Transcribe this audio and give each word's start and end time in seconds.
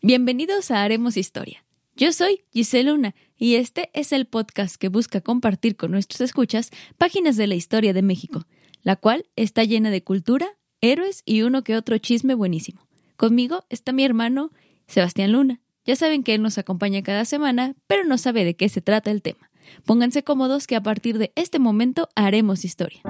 Bienvenidos 0.00 0.70
a 0.70 0.84
Haremos 0.84 1.16
Historia. 1.16 1.64
Yo 1.96 2.12
soy 2.12 2.44
Giselle 2.52 2.92
Luna 2.92 3.16
y 3.36 3.56
este 3.56 3.90
es 3.94 4.12
el 4.12 4.26
podcast 4.26 4.76
que 4.76 4.86
busca 4.86 5.20
compartir 5.20 5.74
con 5.74 5.90
nuestros 5.90 6.20
escuchas 6.20 6.70
páginas 6.98 7.36
de 7.36 7.48
la 7.48 7.56
historia 7.56 7.92
de 7.92 8.02
México, 8.02 8.46
la 8.82 8.94
cual 8.94 9.26
está 9.34 9.64
llena 9.64 9.90
de 9.90 10.04
cultura, 10.04 10.46
héroes 10.80 11.22
y 11.24 11.42
uno 11.42 11.64
que 11.64 11.76
otro 11.76 11.98
chisme 11.98 12.34
buenísimo. 12.34 12.86
Conmigo 13.16 13.64
está 13.70 13.90
mi 13.90 14.04
hermano 14.04 14.52
Sebastián 14.86 15.32
Luna. 15.32 15.60
Ya 15.84 15.96
saben 15.96 16.22
que 16.22 16.34
él 16.34 16.42
nos 16.42 16.58
acompaña 16.58 17.02
cada 17.02 17.24
semana, 17.24 17.74
pero 17.88 18.04
no 18.04 18.18
sabe 18.18 18.44
de 18.44 18.54
qué 18.54 18.68
se 18.68 18.80
trata 18.80 19.10
el 19.10 19.20
tema. 19.20 19.50
Pónganse 19.84 20.22
cómodos 20.22 20.68
que 20.68 20.76
a 20.76 20.82
partir 20.84 21.18
de 21.18 21.32
este 21.34 21.58
momento 21.58 22.08
haremos 22.14 22.64
historia. 22.64 23.02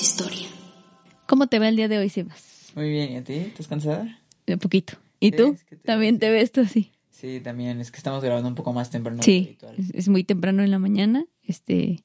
Historia. 0.00 0.48
¿Cómo 1.26 1.46
te 1.46 1.58
va 1.58 1.68
el 1.68 1.76
día 1.76 1.88
de 1.88 1.98
hoy, 1.98 2.08
Sebas? 2.08 2.72
Muy 2.74 2.88
bien, 2.90 3.12
¿y 3.12 3.16
a 3.16 3.24
ti? 3.24 3.34
¿Estás 3.34 3.68
cansada? 3.68 4.18
Un 4.46 4.58
poquito. 4.58 4.94
¿Y 5.20 5.30
Sí, 5.30 5.36
tú? 5.36 5.52
es 5.54 5.64
que 5.64 5.76
te- 5.76 5.84
También 5.84 6.18
te 6.18 6.30
ves 6.30 6.52
tú 6.52 6.60
así. 6.62 6.90
Sí, 7.10 7.40
también. 7.40 7.80
Es 7.80 7.90
que 7.90 7.98
estamos 7.98 8.22
grabando 8.24 8.48
un 8.48 8.54
poco 8.54 8.72
más 8.72 8.90
temprano. 8.90 9.22
Sí, 9.22 9.56
es, 9.78 9.90
es 9.94 10.08
muy 10.08 10.24
temprano 10.24 10.62
en 10.62 10.70
la 10.70 10.78
mañana, 10.78 11.24
este, 11.44 12.02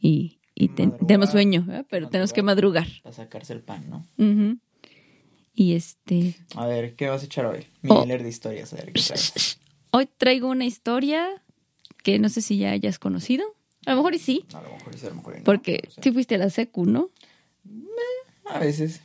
y, 0.00 0.38
y 0.54 0.68
tenemos 0.68 1.30
sueño, 1.30 1.66
¿eh? 1.70 1.84
pero 1.90 2.08
tenemos 2.08 2.32
que 2.32 2.42
madrugar. 2.42 2.86
Para 3.02 3.14
sacarse 3.14 3.52
el 3.52 3.60
pan, 3.60 3.84
¿no? 3.90 4.06
Y 5.54 5.72
este, 5.74 6.34
A 6.54 6.66
ver, 6.66 6.96
¿qué 6.96 7.08
vas 7.08 7.22
a 7.22 7.26
echar 7.26 7.46
hoy? 7.46 7.66
Oh. 7.88 8.00
Miller 8.02 8.22
de 8.22 8.28
historias, 8.28 8.72
a 8.72 8.76
ver 8.76 8.92
qué 8.92 9.00
traes. 9.02 9.58
hoy 9.90 10.06
traigo 10.18 10.48
una 10.48 10.66
historia 10.66 11.26
que 12.02 12.18
no 12.18 12.28
sé 12.28 12.42
si 12.42 12.58
ya 12.58 12.70
hayas 12.72 12.98
conocido. 12.98 13.44
A 13.86 13.90
lo 13.92 13.96
mejor 13.98 14.14
y 14.14 14.18
sí, 14.18 14.44
A 14.52 14.60
lo 14.62 14.70
mejor 14.72 14.96
sí, 14.98 15.06
a 15.06 15.08
lo 15.10 15.14
mejor 15.16 15.34
y 15.34 15.38
no, 15.38 15.44
porque 15.44 15.80
no 15.84 15.90
sé. 15.92 16.00
sí 16.02 16.12
fuiste 16.12 16.34
a 16.34 16.38
la 16.38 16.50
secu, 16.50 16.84
¿no? 16.86 17.10
A 18.54 18.58
veces. 18.58 19.00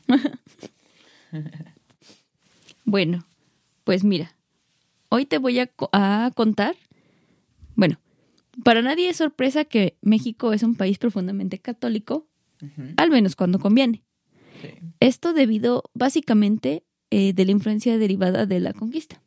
Bueno, 2.86 3.25
pues 3.83 4.03
mira, 4.03 4.36
hoy 5.09 5.25
te 5.25 5.38
voy 5.38 5.59
a, 5.59 5.67
co- 5.67 5.89
a 5.94 6.31
contar, 6.36 6.75
bueno, 7.75 8.00
para 8.64 8.81
nadie 8.81 9.09
es 9.09 9.17
sorpresa 9.17 9.66
que 9.66 9.98
México 10.02 10.53
es 10.53 10.64
un 10.64 10.75
país 10.75 10.98
profundamente 10.98 11.59
católico, 11.59 12.28
al 12.98 13.09
menos 13.09 13.36
cuando 13.36 13.59
conviene. 13.59 14.03
sí. 14.61 14.70
Esto 15.00 15.33
debido 15.33 15.83
básicamente 15.94 16.83
eh, 17.09 17.33
de 17.33 17.45
la 17.45 17.52
influencia 17.52 17.98
derivada 17.98 18.45
de 18.45 18.59
la 18.59 18.73
conquista. 18.73 19.22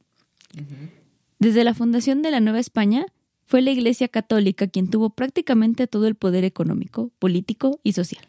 Desde 1.40 1.64
la 1.64 1.74
fundación 1.74 2.22
de 2.22 2.30
la 2.30 2.40
Nueva 2.40 2.60
España, 2.60 3.06
fue 3.46 3.60
la 3.60 3.70
Iglesia 3.72 4.08
Católica 4.08 4.66
quien 4.68 4.88
tuvo 4.88 5.10
prácticamente 5.10 5.86
todo 5.86 6.06
el 6.06 6.14
poder 6.14 6.44
económico, 6.44 7.10
político 7.18 7.80
y 7.82 7.92
social. 7.92 8.24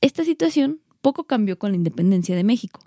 Esta 0.00 0.24
situación 0.24 0.80
poco 1.00 1.24
cambió 1.24 1.58
con 1.58 1.72
la 1.72 1.76
independencia 1.76 2.36
de 2.36 2.44
México. 2.44 2.80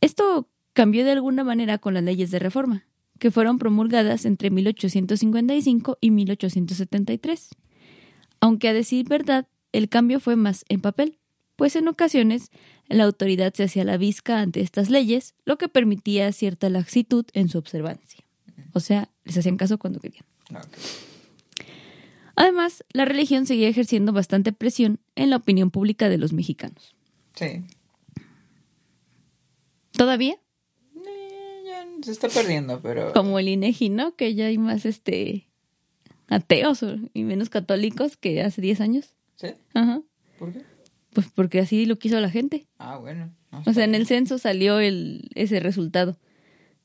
Esto 0.00 0.48
cambió 0.72 1.04
de 1.04 1.12
alguna 1.12 1.44
manera 1.44 1.78
con 1.78 1.94
las 1.94 2.02
leyes 2.02 2.30
de 2.30 2.38
reforma, 2.38 2.86
que 3.18 3.30
fueron 3.30 3.58
promulgadas 3.58 4.24
entre 4.24 4.50
1855 4.50 5.98
y 6.00 6.10
1873. 6.10 7.50
Aunque 8.40 8.68
a 8.68 8.72
decir 8.72 9.06
verdad, 9.08 9.46
el 9.72 9.88
cambio 9.88 10.20
fue 10.20 10.36
más 10.36 10.64
en 10.68 10.80
papel, 10.80 11.18
pues 11.56 11.76
en 11.76 11.88
ocasiones 11.88 12.50
la 12.88 13.04
autoridad 13.04 13.52
se 13.52 13.64
hacía 13.64 13.84
la 13.84 13.98
visca 13.98 14.40
ante 14.40 14.62
estas 14.62 14.88
leyes, 14.88 15.34
lo 15.44 15.58
que 15.58 15.68
permitía 15.68 16.32
cierta 16.32 16.70
laxitud 16.70 17.26
en 17.34 17.48
su 17.48 17.58
observancia. 17.58 18.24
O 18.72 18.80
sea, 18.80 19.10
les 19.24 19.36
hacían 19.36 19.58
caso 19.58 19.78
cuando 19.78 20.00
querían. 20.00 20.24
Además, 22.40 22.84
la 22.94 23.04
religión 23.04 23.44
seguía 23.44 23.68
ejerciendo 23.68 24.14
bastante 24.14 24.54
presión 24.54 24.98
en 25.14 25.28
la 25.28 25.36
opinión 25.36 25.70
pública 25.70 26.08
de 26.08 26.16
los 26.16 26.32
mexicanos. 26.32 26.96
Sí. 27.34 27.64
¿Todavía? 29.92 30.38
Eh, 30.96 31.62
ya 31.66 31.86
se 32.02 32.12
está 32.12 32.28
perdiendo, 32.30 32.80
pero... 32.80 33.12
Como 33.12 33.38
el 33.38 33.48
INEGI, 33.48 33.90
¿no? 33.90 34.16
Que 34.16 34.34
ya 34.34 34.46
hay 34.46 34.56
más 34.56 34.86
este 34.86 35.48
ateos 36.28 36.82
y 37.12 37.24
menos 37.24 37.50
católicos 37.50 38.16
que 38.16 38.40
hace 38.40 38.62
10 38.62 38.80
años. 38.80 39.14
¿Sí? 39.36 39.48
Ajá. 39.74 40.00
¿Por 40.38 40.54
qué? 40.54 40.62
Pues 41.12 41.26
porque 41.34 41.58
así 41.58 41.84
lo 41.84 41.98
quiso 41.98 42.20
la 42.20 42.30
gente. 42.30 42.66
Ah, 42.78 42.96
bueno. 42.96 43.34
no, 43.52 43.64
O 43.66 43.74
sea, 43.74 43.84
en 43.84 43.94
el 43.94 44.06
censo 44.06 44.38
salió 44.38 44.80
el 44.80 45.28
ese 45.34 45.60
resultado 45.60 46.16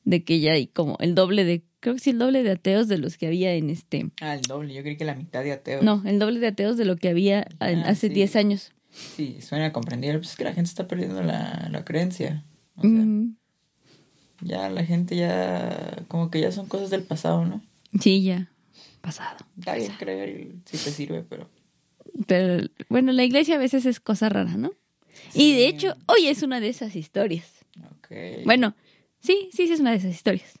de 0.04 0.22
que 0.22 0.40
ya 0.40 0.52
hay 0.52 0.66
como 0.66 0.98
el 1.00 1.14
doble 1.14 1.44
de 1.44 1.62
creo 1.80 1.94
que 1.94 2.00
sí 2.00 2.10
el 2.10 2.18
doble 2.18 2.42
de 2.42 2.50
ateos 2.52 2.88
de 2.88 2.98
los 2.98 3.16
que 3.16 3.26
había 3.26 3.52
en 3.54 3.70
este 3.70 4.10
Ah, 4.20 4.34
el 4.34 4.42
doble. 4.42 4.74
Yo 4.74 4.82
creí 4.82 4.96
que 4.96 5.04
la 5.04 5.14
mitad 5.14 5.42
de 5.44 5.52
ateos. 5.52 5.82
no, 5.84 6.02
el 6.06 6.18
doble 6.18 6.40
de 6.40 6.48
ateos 6.48 6.76
de 6.76 6.84
lo 6.84 6.96
que 6.96 7.08
había 7.08 7.46
en- 7.60 7.80
Ah, 7.80 7.88
hace 7.90 8.08
sí. 8.08 8.14
10 8.14 8.36
años. 8.36 8.72
Sí, 8.90 9.40
suena 9.42 9.66
a 9.66 9.72
comprender. 9.72 10.16
Pues 10.18 10.30
es 10.30 10.36
que 10.36 10.44
la 10.44 10.52
gente 10.54 10.68
está 10.68 10.88
perdiendo 10.88 11.22
la, 11.22 11.68
la 11.70 11.84
creencia. 11.84 12.44
O 12.76 12.82
sea, 12.82 12.90
Mm, 12.90 13.36
ya 14.40 14.68
la 14.70 14.84
gente 14.84 15.16
ya... 15.16 16.04
Como 16.08 16.30
que 16.30 16.40
ya 16.40 16.52
son 16.52 16.66
cosas 16.66 16.90
del 16.90 17.02
pasado, 17.02 17.44
¿no? 17.44 17.62
sí, 18.00 18.22
ya 18.22 18.50
pasado. 19.00 19.46
Está 19.58 19.76
bien 19.76 19.92
creer 19.98 20.48
si 20.64 20.78
te 20.78 20.90
sirve, 20.90 21.22
pero... 21.22 21.48
Pero 22.26 22.66
bueno, 22.88 23.12
la 23.12 23.22
iglesia 23.24 23.54
a 23.54 23.58
veces 23.58 23.86
es 23.86 24.00
cosa 24.00 24.28
rara, 24.28 24.56
¿no? 24.56 24.72
Y 25.34 25.52
de 25.54 25.68
hecho, 25.68 25.94
hoy 26.06 26.26
es 26.26 26.42
una 26.42 26.58
de 26.60 26.68
esas 26.70 26.96
historias. 26.96 27.64
Ok. 27.98 28.08
Bueno, 28.44 28.74
sí, 29.20 29.48
sí, 29.52 29.66
sí 29.66 29.72
es 29.74 29.80
una 29.80 29.92
de 29.92 29.98
esas 29.98 30.10
historias. 30.12 30.54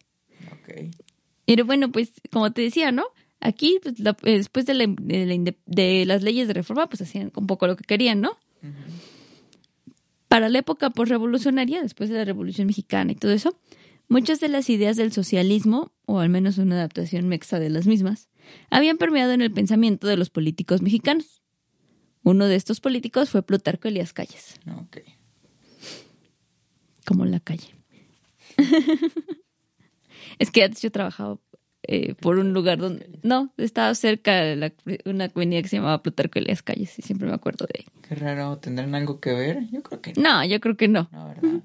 Ok. 0.52 0.94
Pero 1.46 1.64
bueno, 1.64 1.90
pues 1.92 2.12
como 2.30 2.52
te 2.52 2.62
decía, 2.62 2.92
¿no? 2.92 3.04
Aquí, 3.40 3.78
pues, 3.82 3.98
la- 4.00 4.16
después 4.22 4.66
de, 4.66 4.74
la- 4.74 4.86
de 4.86 5.26
la 5.26 5.34
inde- 5.34 5.56
de 5.66 6.04
las 6.06 6.22
leyes 6.22 6.48
de 6.48 6.54
reforma, 6.54 6.88
pues 6.88 7.00
hacían 7.02 7.30
un 7.36 7.46
poco 7.46 7.66
lo 7.66 7.76
que 7.76 7.84
querían, 7.84 8.20
¿no? 8.20 8.36
Para 10.28 10.48
la 10.48 10.58
época 10.58 10.90
postrevolucionaria, 10.90 11.80
después 11.82 12.10
de 12.10 12.16
la 12.16 12.24
Revolución 12.24 12.66
Mexicana 12.66 13.12
y 13.12 13.14
todo 13.14 13.32
eso, 13.32 13.58
muchas 14.08 14.40
de 14.40 14.48
las 14.48 14.68
ideas 14.70 14.96
del 14.96 15.12
socialismo, 15.12 15.92
o 16.04 16.18
al 16.18 16.28
menos 16.30 16.58
una 16.58 16.74
adaptación 16.76 17.28
mexa 17.28 17.58
de 17.60 17.70
las 17.70 17.86
mismas, 17.86 18.28
habían 18.70 18.96
permeado 18.98 19.32
en 19.32 19.40
el 19.42 19.52
pensamiento 19.52 20.06
de 20.08 20.16
los 20.16 20.30
políticos 20.30 20.82
mexicanos. 20.82 21.42
Uno 22.24 22.46
de 22.46 22.56
estos 22.56 22.80
políticos 22.80 23.30
fue 23.30 23.42
Plutarco 23.44 23.86
Elías 23.86 24.12
Calles, 24.12 24.56
Ok. 24.80 24.98
como 27.06 27.24
la 27.24 27.38
calle. 27.38 27.68
es 30.38 30.50
que 30.50 30.64
antes 30.64 30.82
yo 30.82 30.90
trabajaba 30.90 31.38
eh, 31.88 32.14
por 32.14 32.38
un 32.38 32.52
lugar 32.52 32.78
donde... 32.78 33.08
No, 33.22 33.52
estaba 33.58 33.94
cerca 33.94 34.34
de 34.42 34.56
la- 34.56 34.72
una 35.04 35.26
avenida 35.26 35.62
que 35.62 35.68
se 35.68 35.76
llamaba 35.76 36.02
Plutarco 36.02 36.38
Elías 36.38 36.62
Calles 36.62 36.98
y 36.98 37.02
siempre 37.02 37.28
me 37.28 37.34
acuerdo 37.34 37.66
de 37.72 37.80
ahí. 37.80 37.86
Qué 38.08 38.14
raro. 38.16 38.58
¿Tendrán 38.58 38.94
algo 38.96 39.20
que 39.20 39.32
ver? 39.32 39.68
Yo 39.70 39.82
creo 39.82 40.00
que 40.00 40.12
no. 40.14 40.22
No, 40.22 40.44
yo 40.44 40.58
creo 40.60 40.76
que 40.76 40.88
no. 40.88 41.08
No, 41.12 41.28
¿verdad? 41.28 41.60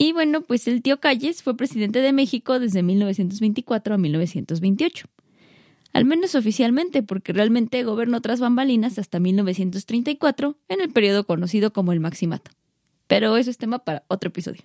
Y 0.00 0.12
bueno, 0.12 0.42
pues 0.42 0.68
el 0.68 0.80
tío 0.82 1.00
Calles 1.00 1.42
fue 1.42 1.56
presidente 1.56 2.00
de 2.00 2.12
México 2.12 2.60
desde 2.60 2.84
1924 2.84 3.94
a 3.94 3.98
1928. 3.98 5.06
Al 5.92 6.04
menos 6.04 6.36
oficialmente, 6.36 7.02
porque 7.02 7.32
realmente 7.32 7.82
gobernó 7.82 8.20
tras 8.20 8.38
bambalinas 8.38 8.98
hasta 9.00 9.18
1934, 9.18 10.56
en 10.68 10.80
el 10.80 10.90
periodo 10.90 11.24
conocido 11.26 11.72
como 11.72 11.92
el 11.92 11.98
Maximato. 11.98 12.52
Pero 13.08 13.36
eso 13.38 13.50
es 13.50 13.58
tema 13.58 13.80
para 13.80 14.04
otro 14.06 14.28
episodio. 14.28 14.62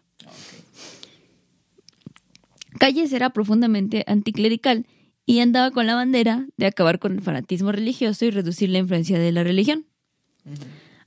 Calles 2.83 3.13
era 3.13 3.29
profundamente 3.29 4.03
anticlerical 4.07 4.87
y 5.25 5.39
andaba 5.39 5.71
con 5.71 5.87
la 5.87 5.95
bandera 5.95 6.47
de 6.57 6.65
acabar 6.65 6.99
con 6.99 7.13
el 7.13 7.21
fanatismo 7.21 7.71
religioso 7.71 8.25
y 8.25 8.29
reducir 8.29 8.69
la 8.69 8.79
influencia 8.79 9.17
de 9.17 9.31
la 9.31 9.41
religión. 9.41 9.85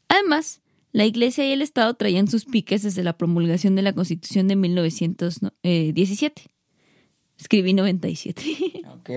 Además, 0.08 0.62
la 0.92 1.04
Iglesia 1.04 1.46
y 1.46 1.52
el 1.52 1.60
Estado 1.60 1.92
traían 1.92 2.28
sus 2.28 2.46
piques 2.46 2.82
desde 2.82 3.04
la 3.04 3.18
promulgación 3.18 3.74
de 3.76 3.82
la 3.82 3.92
Constitución 3.92 4.48
de 4.48 4.56
1917. 4.56 6.44
Escribí 7.38 7.74
97. 7.74 8.42
Ok. 8.96 9.10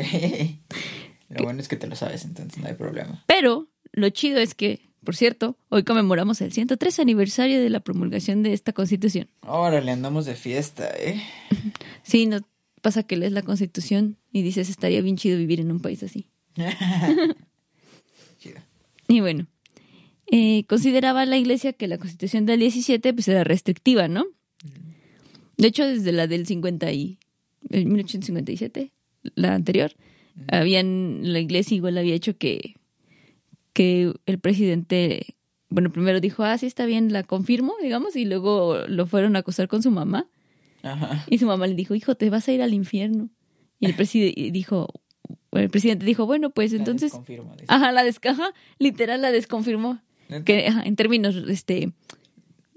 Lo 1.29 1.45
bueno 1.45 1.61
es 1.61 1.69
que 1.69 1.77
te 1.77 1.87
lo 1.87 1.95
sabes, 1.95 2.25
entonces 2.25 2.61
no 2.61 2.67
hay 2.67 2.73
problema. 2.73 3.23
Pero 3.25 3.69
lo 3.93 4.09
chido 4.09 4.37
es 4.39 4.53
que, 4.53 4.81
por 5.05 5.15
cierto, 5.15 5.57
hoy 5.69 5.83
conmemoramos 5.83 6.41
el 6.41 6.51
103 6.51 6.99
aniversario 6.99 7.61
de 7.61 7.69
la 7.69 7.79
promulgación 7.79 8.43
de 8.43 8.51
esta 8.51 8.73
Constitución. 8.73 9.29
Órale, 9.47 9.91
andamos 9.91 10.25
de 10.25 10.35
fiesta, 10.35 10.89
¿eh? 10.97 11.23
Sí, 12.09 12.25
no 12.25 12.39
pasa 12.81 13.03
que 13.03 13.17
lees 13.17 13.31
la 13.33 13.43
Constitución 13.43 14.17
y 14.31 14.41
dices 14.41 14.67
estaría 14.67 14.99
bien 15.01 15.15
chido 15.15 15.37
vivir 15.37 15.59
en 15.59 15.71
un 15.71 15.79
país 15.79 16.01
así. 16.01 16.25
Chido. 18.39 18.59
Y 19.07 19.19
bueno, 19.19 19.45
eh, 20.31 20.63
consideraba 20.67 21.25
la 21.27 21.37
Iglesia 21.37 21.73
que 21.73 21.87
la 21.87 21.99
Constitución 21.99 22.47
del 22.47 22.61
17 22.61 23.13
pues 23.13 23.27
era 23.27 23.43
restrictiva, 23.43 24.07
¿no? 24.07 24.25
De 25.57 25.67
hecho, 25.67 25.85
desde 25.85 26.11
la 26.11 26.25
del 26.25 26.47
50 26.47 26.91
y 26.93 27.19
el 27.69 27.85
1857, 27.85 28.91
la 29.35 29.53
anterior, 29.53 29.91
habían 30.47 31.31
la 31.31 31.39
Iglesia 31.39 31.75
igual 31.75 31.97
había 31.99 32.15
hecho 32.15 32.37
que 32.37 32.75
que 33.73 34.11
el 34.25 34.39
presidente, 34.39 35.35
bueno, 35.69 35.91
primero 35.91 36.19
dijo, 36.19 36.43
ah, 36.43 36.57
sí 36.57 36.65
está 36.65 36.87
bien, 36.87 37.13
la 37.13 37.21
confirmo, 37.21 37.75
digamos, 37.83 38.15
y 38.15 38.25
luego 38.25 38.79
lo 38.87 39.05
fueron 39.05 39.35
a 39.35 39.39
acusar 39.39 39.67
con 39.67 39.83
su 39.83 39.91
mamá 39.91 40.27
Ajá. 40.83 41.25
y 41.29 41.37
su 41.37 41.45
mamá 41.45 41.67
le 41.67 41.75
dijo, 41.75 41.95
hijo, 41.95 42.15
te 42.15 42.29
vas 42.29 42.47
a 42.47 42.51
ir 42.51 42.61
al 42.61 42.73
infierno. 42.73 43.29
Y 43.79 43.85
el 43.85 43.95
presidente 43.95 44.51
dijo, 44.51 44.87
el 45.51 45.69
presidente 45.69 46.05
dijo, 46.05 46.25
bueno, 46.25 46.49
pues 46.49 46.73
entonces... 46.73 47.13
La 47.13 47.19
dice. 47.21 47.65
Ajá, 47.67 47.91
la 47.91 48.03
descaja, 48.03 48.53
literal 48.77 49.21
la 49.21 49.31
desconfirmó. 49.31 49.99
¿Neta? 50.27 50.45
Que 50.45 50.67
ajá, 50.67 50.83
en 50.83 50.95
términos, 50.95 51.35
este, 51.47 51.91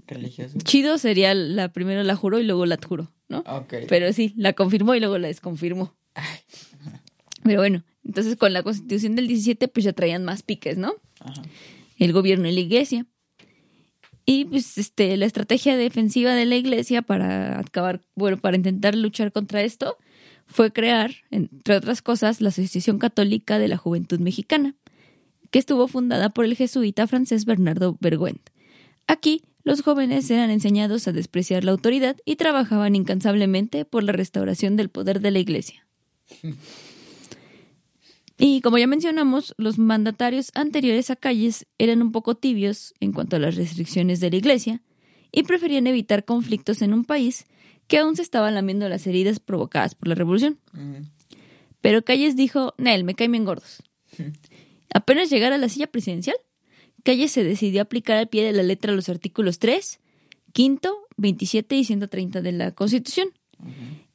Religioso. 0.07 0.59
chido 0.65 0.99
sería 0.99 1.35
la 1.35 1.73
primero 1.73 2.03
la 2.03 2.17
juró 2.17 2.41
y 2.41 2.45
luego 2.45 2.67
la 2.67 2.77
adjuró, 2.77 3.13
¿no? 3.29 3.45
Pero 3.89 4.13
sí, 4.13 4.33
la 4.37 4.55
confirmó 4.55 4.95
y 4.95 5.01
luego 5.01 5.19
la 5.19 5.29
desconfirmó. 5.29 5.95
Pero 7.43 7.61
bueno, 7.61 7.83
entonces 8.05 8.37
con 8.37 8.53
la 8.53 8.63
constitución 8.63 9.17
del 9.17 9.29
17 9.29 9.69
pues 9.69 9.85
ya 9.85 9.93
traían 9.93 10.25
más 10.25 10.43
piques, 10.43 10.79
¿no? 10.79 10.95
Ajá. 11.21 11.43
El 11.99 12.13
gobierno 12.13 12.49
y 12.49 12.53
la 12.53 12.61
iglesia. 12.61 13.07
Y 14.25 14.45
pues 14.45 14.79
este, 14.79 15.17
la 15.17 15.27
estrategia 15.27 15.77
defensiva 15.77 16.35
de 16.35 16.47
la 16.47 16.57
iglesia 16.57 17.03
para 17.03 17.59
acabar, 17.59 18.01
bueno, 18.15 18.37
para 18.37 18.57
intentar 18.57 18.95
luchar 18.95 19.33
contra 19.33 19.63
esto 19.63 19.97
fue 20.47 20.73
crear, 20.73 21.13
entre 21.31 21.77
otras 21.77 22.03
cosas, 22.03 22.41
la 22.41 22.51
Asociación 22.51 22.99
Católica 22.99 23.59
de 23.59 23.69
la 23.69 23.77
Juventud 23.77 24.21
Mexicana, 24.21 24.75
que 25.51 25.59
estuvo 25.59 25.89
fundada 25.89 26.31
por 26.31 26.45
el 26.45 26.57
jesuita 26.57 27.07
francés 27.07 27.45
Bernardo 27.45 27.97
Vergüent. 28.01 28.51
Aquí, 29.07 29.43
los 29.65 29.83
jóvenes 29.83 30.31
eran 30.31 30.51
enseñados 30.51 31.07
a 31.09 31.13
despreciar 31.13 31.65
la 31.65 31.73
autoridad 31.73 32.17
y 32.25 32.37
trabajaban 32.37 32.97
incansablemente 32.97 33.85
por 33.85 34.03
la 34.03 34.13
restauración 34.13 34.77
del 34.77 34.89
poder 34.89 35.21
de 35.21 35.31
la 35.31 35.39
iglesia. 35.39 35.87
Y 38.45 38.61
como 38.61 38.77
ya 38.77 38.89
mencionamos, 38.89 39.55
los 39.57 39.79
mandatarios 39.79 40.51
anteriores 40.55 41.11
a 41.11 41.17
Calles 41.17 41.65
eran 41.79 42.03
un 42.03 42.11
poco 42.11 42.35
tibios 42.35 42.93
en 42.99 43.13
cuanto 43.13 43.37
a 43.37 43.39
las 43.39 43.55
restricciones 43.55 44.19
de 44.19 44.31
la 44.31 44.37
iglesia 44.37 44.83
y 45.31 45.45
preferían 45.45 45.87
evitar 45.87 46.25
conflictos 46.25 46.83
en 46.83 46.93
un 46.93 47.05
país 47.05 47.45
que 47.87 47.99
aún 47.99 48.17
se 48.17 48.23
estaban 48.23 48.57
lamiendo 48.57 48.89
las 48.89 49.07
heridas 49.07 49.39
provocadas 49.39 49.95
por 49.95 50.09
la 50.09 50.17
revolución. 50.17 50.59
Pero 51.81 52.03
Calles 52.05 52.35
dijo, 52.35 52.75
Nel, 52.79 53.05
me 53.05 53.15
caen 53.15 53.31
bien 53.31 53.45
gordos. 53.45 53.85
Apenas 54.93 55.31
llegar 55.31 55.53
a 55.53 55.59
la 55.59 55.69
silla 55.69 55.87
presidencial, 55.87 56.37
Calles 57.05 57.31
se 57.31 57.45
decidió 57.45 57.81
aplicar 57.81 58.17
al 58.17 58.29
pie 58.29 58.43
de 58.43 58.53
la 58.53 58.65
letra 58.65 58.93
los 58.93 59.09
artículos 59.09 59.61
3, 59.61 60.01
5, 60.53 61.09
27 61.17 61.77
y 61.77 61.85
130 61.85 62.43
de 62.43 62.51
la 62.51 62.73
Constitución. 62.73 63.29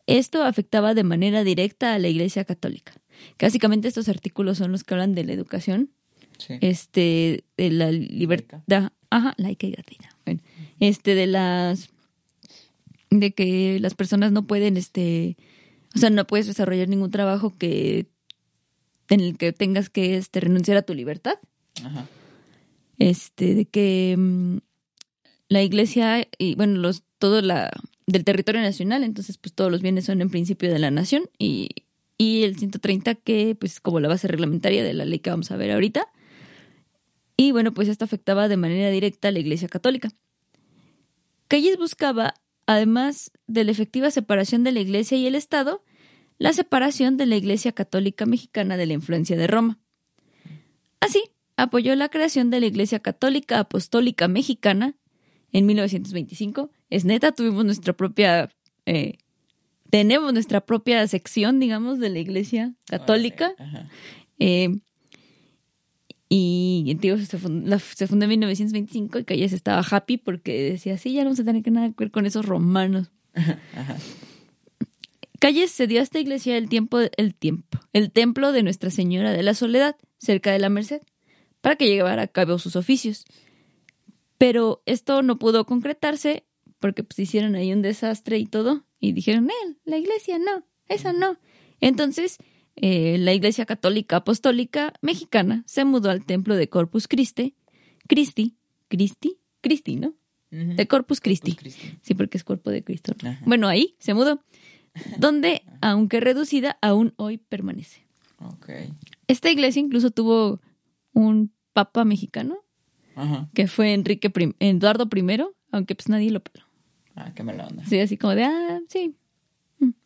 Esto 0.06 0.44
afectaba 0.44 0.94
de 0.94 1.06
manera 1.06 1.46
directa 1.46 1.94
a 1.94 2.00
la 2.00 2.10
Iglesia 2.10 2.44
Católica. 2.44 2.92
Que 3.38 3.46
Básicamente 3.46 3.88
estos 3.88 4.10
artículos 4.10 4.58
son 4.58 4.72
los 4.72 4.84
que 4.84 4.94
hablan 4.94 5.16
de 5.16 5.24
la 5.24 5.34
educación, 5.34 5.90
Sí. 6.38 6.56
este, 6.62 7.44
de 7.58 7.72
la 7.72 7.92
libertad, 7.92 8.62
ajá, 9.10 9.34
laica 9.38 9.66
y 9.66 9.72
gratuita. 9.72 10.10
Bueno, 10.26 10.42
este, 10.80 11.16
de 11.16 11.26
las, 11.26 11.90
de 13.10 13.34
que 13.34 13.80
las 13.80 13.96
personas 13.96 14.32
no 14.32 14.46
pueden, 14.46 14.78
este, 14.78 15.36
o 15.96 16.00
sea, 16.00 16.10
no 16.12 16.28
puedes 16.28 16.46
desarrollar 16.46 16.90
ningún 16.90 17.10
trabajo 17.10 17.54
que, 17.58 18.06
en 19.10 19.22
el 19.22 19.38
que 19.38 19.52
tengas 19.52 19.90
que, 19.90 20.18
este, 20.18 20.40
renunciar 20.42 20.78
a 20.78 20.84
tu 20.84 20.94
libertad. 20.94 21.36
Ajá. 21.84 22.08
Este, 23.00 23.56
de 23.56 23.66
que 23.66 24.16
mm, 24.18 24.58
la 25.50 25.64
iglesia 25.64 26.28
y, 26.38 26.56
bueno, 26.56 26.80
los, 26.80 27.04
todo 27.18 27.42
la, 27.42 27.72
del 28.06 28.24
territorio 28.24 28.62
nacional, 28.62 29.04
entonces, 29.04 29.38
pues 29.38 29.54
todos 29.54 29.72
los 29.72 29.82
bienes 29.82 30.06
son 30.06 30.22
en 30.22 30.30
principio 30.30 30.72
de 30.72 30.80
la 30.80 30.92
nación 30.92 31.30
y, 31.40 31.70
y 32.18 32.44
el 32.44 32.58
130 32.58 33.16
que, 33.16 33.56
pues, 33.60 33.80
como 33.80 34.00
la 34.00 34.08
base 34.08 34.28
reglamentaria 34.28 34.84
de 34.84 34.94
la 34.94 35.06
ley 35.06 35.20
que 35.20 35.30
vamos 35.30 35.52
a 35.52 35.58
ver 35.58 35.72
ahorita. 35.72 36.08
Y 37.38 37.52
bueno, 37.52 37.74
pues 37.74 37.88
esto 37.88 38.06
afectaba 38.06 38.48
de 38.48 38.58
manera 38.58 38.90
directa 38.90 39.28
a 39.28 39.32
la 39.32 39.40
Iglesia 39.40 39.68
Católica. 39.68 40.10
Calles 41.48 41.78
buscaba, 41.78 42.34
además 42.66 43.32
de 43.46 43.64
la 43.64 43.72
efectiva 43.72 44.10
separación 44.10 44.64
de 44.64 44.72
la 44.72 44.80
Iglesia 44.80 45.18
y 45.18 45.28
el 45.28 45.36
Estado, 45.36 45.84
la 46.40 46.54
separación 46.54 47.18
de 47.18 47.26
la 47.28 47.36
Iglesia 47.36 47.72
Católica 47.72 48.26
Mexicana 48.26 48.76
de 48.78 48.88
la 48.88 48.94
influencia 48.94 49.38
de 49.38 49.48
Roma. 49.48 49.80
Así, 51.00 51.24
apoyó 51.56 51.96
la 51.96 52.10
creación 52.10 52.50
de 52.50 52.60
la 52.60 52.66
Iglesia 52.66 53.00
Católica 53.00 53.60
Apostólica 53.60 54.28
Mexicana 54.28 54.96
en 55.52 55.66
1925. 55.66 56.72
Es 56.90 57.06
neta, 57.06 57.32
tuvimos 57.32 57.66
nuestra 57.66 57.94
propia, 57.94 58.50
eh, 58.86 59.18
tenemos 59.90 60.34
nuestra 60.34 60.62
propia 60.62 61.08
sección, 61.08 61.60
digamos, 61.60 62.00
de 62.00 62.10
la 62.10 62.20
Iglesia 62.20 62.74
Católica. 62.88 63.54
Ajá. 63.58 63.90
Eh, 64.40 64.70
y 66.30 66.96
digo, 67.00 67.18
se, 67.18 67.38
fund- 67.40 67.66
la- 67.66 67.80
se 67.80 68.06
fundó 68.08 68.26
en 68.26 68.30
1925 68.32 69.20
y 69.20 69.24
Calles 69.24 69.54
estaba 69.54 69.80
happy 69.90 70.18
porque 70.18 70.72
decía, 70.72 70.98
sí, 70.98 71.14
ya 71.14 71.24
no 71.24 71.34
se 71.36 71.44
tiene 71.44 71.64
que 71.64 71.72
nada 71.72 71.88
que 71.90 71.96
ver 71.98 72.12
con 72.12 72.26
esos 72.26 72.46
romanos. 72.46 73.10
Ajá. 73.34 73.98
Calles 75.40 75.72
cedió 75.72 76.00
a 76.00 76.04
esta 76.04 76.20
iglesia 76.20 76.58
el 76.58 76.68
tiempo, 76.68 77.00
el 77.16 77.36
tiempo, 77.36 77.80
el 77.94 78.12
templo 78.12 78.52
de 78.52 78.64
Nuestra 78.64 78.90
Señora 78.90 79.32
de 79.32 79.44
la 79.44 79.54
Soledad, 79.54 79.96
cerca 80.18 80.52
de 80.52 80.60
la 80.60 80.70
Merced, 80.70 81.02
para 81.62 81.76
que 81.76 81.88
llevara 81.88 82.24
a 82.24 82.28
cabo 82.28 82.58
sus 82.58 82.76
oficios. 82.76 83.24
Pero 84.40 84.82
esto 84.86 85.22
no 85.22 85.38
pudo 85.40 85.66
concretarse 85.66 86.46
porque 86.80 87.04
pues 87.04 87.20
hicieron 87.20 87.56
ahí 87.56 87.72
un 87.74 87.82
desastre 87.82 88.38
y 88.38 88.46
todo, 88.46 88.86
y 89.00 89.12
dijeron, 89.14 89.50
eh, 89.50 89.76
la 89.86 89.98
iglesia 89.98 90.38
no, 90.40 90.66
esa 90.88 91.14
no. 91.14 91.38
Entonces, 91.80 92.38
eh, 92.76 93.18
la 93.20 93.34
Iglesia 93.34 93.66
Católica 93.66 94.18
Apostólica 94.18 94.94
Mexicana 95.02 95.64
se 95.66 95.84
mudó 95.86 96.10
al 96.12 96.26
templo 96.26 96.56
de 96.56 96.70
Corpus 96.70 97.08
Christi, 97.08 97.56
Christi, 98.08 98.56
Christi, 98.88 99.38
Christi, 99.62 99.96
¿no? 99.96 100.14
De 100.50 100.88
Corpus 100.88 101.20
Christi. 101.20 101.52
Corpus 101.56 101.76
Christi. 101.76 101.98
Sí, 102.02 102.14
porque 102.14 102.38
es 102.38 102.44
cuerpo 102.44 102.70
de 102.72 102.84
Cristo. 102.84 103.14
Bueno, 103.46 103.68
ahí 103.68 103.96
se 104.00 104.14
mudó, 104.14 104.42
donde, 105.18 105.64
aunque 105.82 106.20
reducida, 106.20 106.78
aún 106.82 107.14
hoy 107.18 107.38
permanece. 107.38 108.06
Ok. 108.40 108.70
Esta 109.28 109.50
iglesia 109.52 109.80
incluso 109.82 110.12
tuvo 110.12 110.62
un 111.14 111.52
papa 111.74 112.06
mexicano, 112.06 112.60
Ajá. 113.16 113.50
que 113.54 113.68
fue 113.68 113.94
Enrique 113.94 114.30
Prim- 114.30 114.54
Eduardo 114.60 115.10
I, 115.14 115.42
aunque 115.72 115.96
pues 115.96 116.10
nadie 116.10 116.30
lo 116.32 116.40
peló. 116.42 116.66
Ah, 117.20 117.34
qué 117.36 117.42
mala 117.44 117.66
onda. 117.68 117.84
Sí, 117.86 118.00
así 118.00 118.16
como 118.16 118.36
de, 118.36 118.44
ah, 118.46 118.80
sí. 118.88 119.16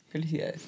Felicidades. 0.08 0.64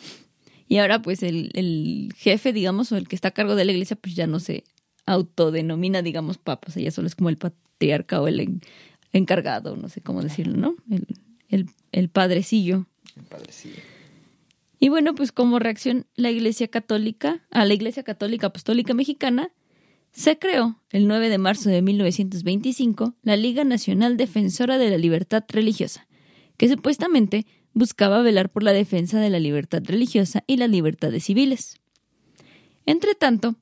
Y 0.68 0.78
ahora 0.78 1.02
pues 1.02 1.24
el, 1.24 1.52
el 1.54 2.10
jefe, 2.18 2.54
digamos, 2.54 2.92
o 2.92 2.98
el 2.98 3.08
que 3.08 3.16
está 3.16 3.30
a 3.30 3.32
cargo 3.32 3.56
de 3.56 3.66
la 3.66 3.72
iglesia, 3.72 3.96
pues 3.96 4.14
ya 4.16 4.28
no 4.28 4.40
se 4.40 4.64
autodenomina, 5.06 6.02
digamos, 6.02 6.38
papa, 6.38 6.68
o 6.70 6.72
sea, 6.72 6.84
ya 6.84 6.92
solo 6.92 7.08
es 7.08 7.16
como 7.16 7.30
el 7.30 7.38
patriarca 7.38 8.22
o 8.22 8.28
el 8.28 8.40
en- 8.40 8.62
encargado, 9.12 9.76
no 9.76 9.90
sé 9.90 10.02
cómo 10.02 10.22
decirlo, 10.22 10.56
¿no? 10.58 10.76
El, 10.90 11.08
el, 11.50 11.70
el 11.92 12.10
padrecillo. 12.10 12.88
Mi 13.16 13.24
padrecillo. 13.24 13.82
Y 14.80 14.90
bueno, 14.90 15.16
pues 15.16 15.32
como 15.32 15.60
reacción, 15.60 16.08
la 16.16 16.32
Iglesia 16.32 16.68
Católica, 16.68 17.42
a 17.52 17.66
la 17.66 17.74
Iglesia 17.74 18.04
Católica 18.04 18.48
Apostólica 18.48 18.94
Mexicana, 18.94 19.52
se 20.12 20.38
creó 20.40 20.80
el 20.92 21.08
9 21.08 21.30
de 21.30 21.38
marzo 21.38 21.70
de 21.70 21.82
1925 21.82 23.16
la 23.24 23.36
Liga 23.36 23.64
Nacional 23.64 24.16
Defensora 24.18 24.78
de 24.78 24.90
la 24.90 24.98
Libertad 24.98 25.44
Religiosa, 25.48 26.08
que 26.64 26.70
supuestamente 26.70 27.46
buscaba 27.74 28.22
velar 28.22 28.50
por 28.50 28.64
la 28.64 28.72
defensa 28.72 29.20
de 29.20 29.30
la 29.30 29.38
libertad 29.38 29.84
religiosa 29.86 30.46
y 30.48 30.56
las 30.56 30.70
libertades 30.70 31.26
civiles. 31.26 31.82
Entre 32.86 33.16
tanto, 33.16 33.58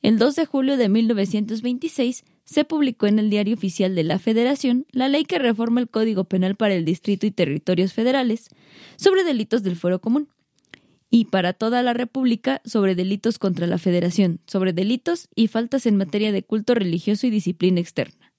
el 0.00 0.16
2 0.16 0.36
de 0.36 0.46
julio 0.46 0.76
de 0.76 0.88
1926 0.88 2.22
se 2.44 2.64
publicó 2.64 3.08
en 3.08 3.18
el 3.18 3.30
Diario 3.30 3.56
Oficial 3.56 3.96
de 3.96 4.04
la 4.04 4.20
Federación 4.20 4.86
la 4.92 5.08
ley 5.08 5.24
que 5.24 5.40
reforma 5.40 5.80
el 5.80 5.88
Código 5.88 6.22
Penal 6.22 6.54
para 6.54 6.74
el 6.74 6.84
Distrito 6.84 7.26
y 7.26 7.32
Territorios 7.32 7.92
Federales 7.92 8.48
sobre 8.94 9.24
delitos 9.24 9.64
del 9.64 9.74
fuero 9.74 10.00
común 10.00 10.28
y 11.10 11.24
para 11.24 11.52
toda 11.52 11.82
la 11.82 11.94
República 11.94 12.62
sobre 12.64 12.94
delitos 12.94 13.40
contra 13.40 13.66
la 13.66 13.78
Federación, 13.78 14.38
sobre 14.46 14.72
delitos 14.72 15.28
y 15.34 15.48
faltas 15.48 15.84
en 15.84 15.96
materia 15.96 16.30
de 16.30 16.44
culto 16.44 16.76
religioso 16.76 17.26
y 17.26 17.30
disciplina 17.30 17.80
externa. 17.80 18.32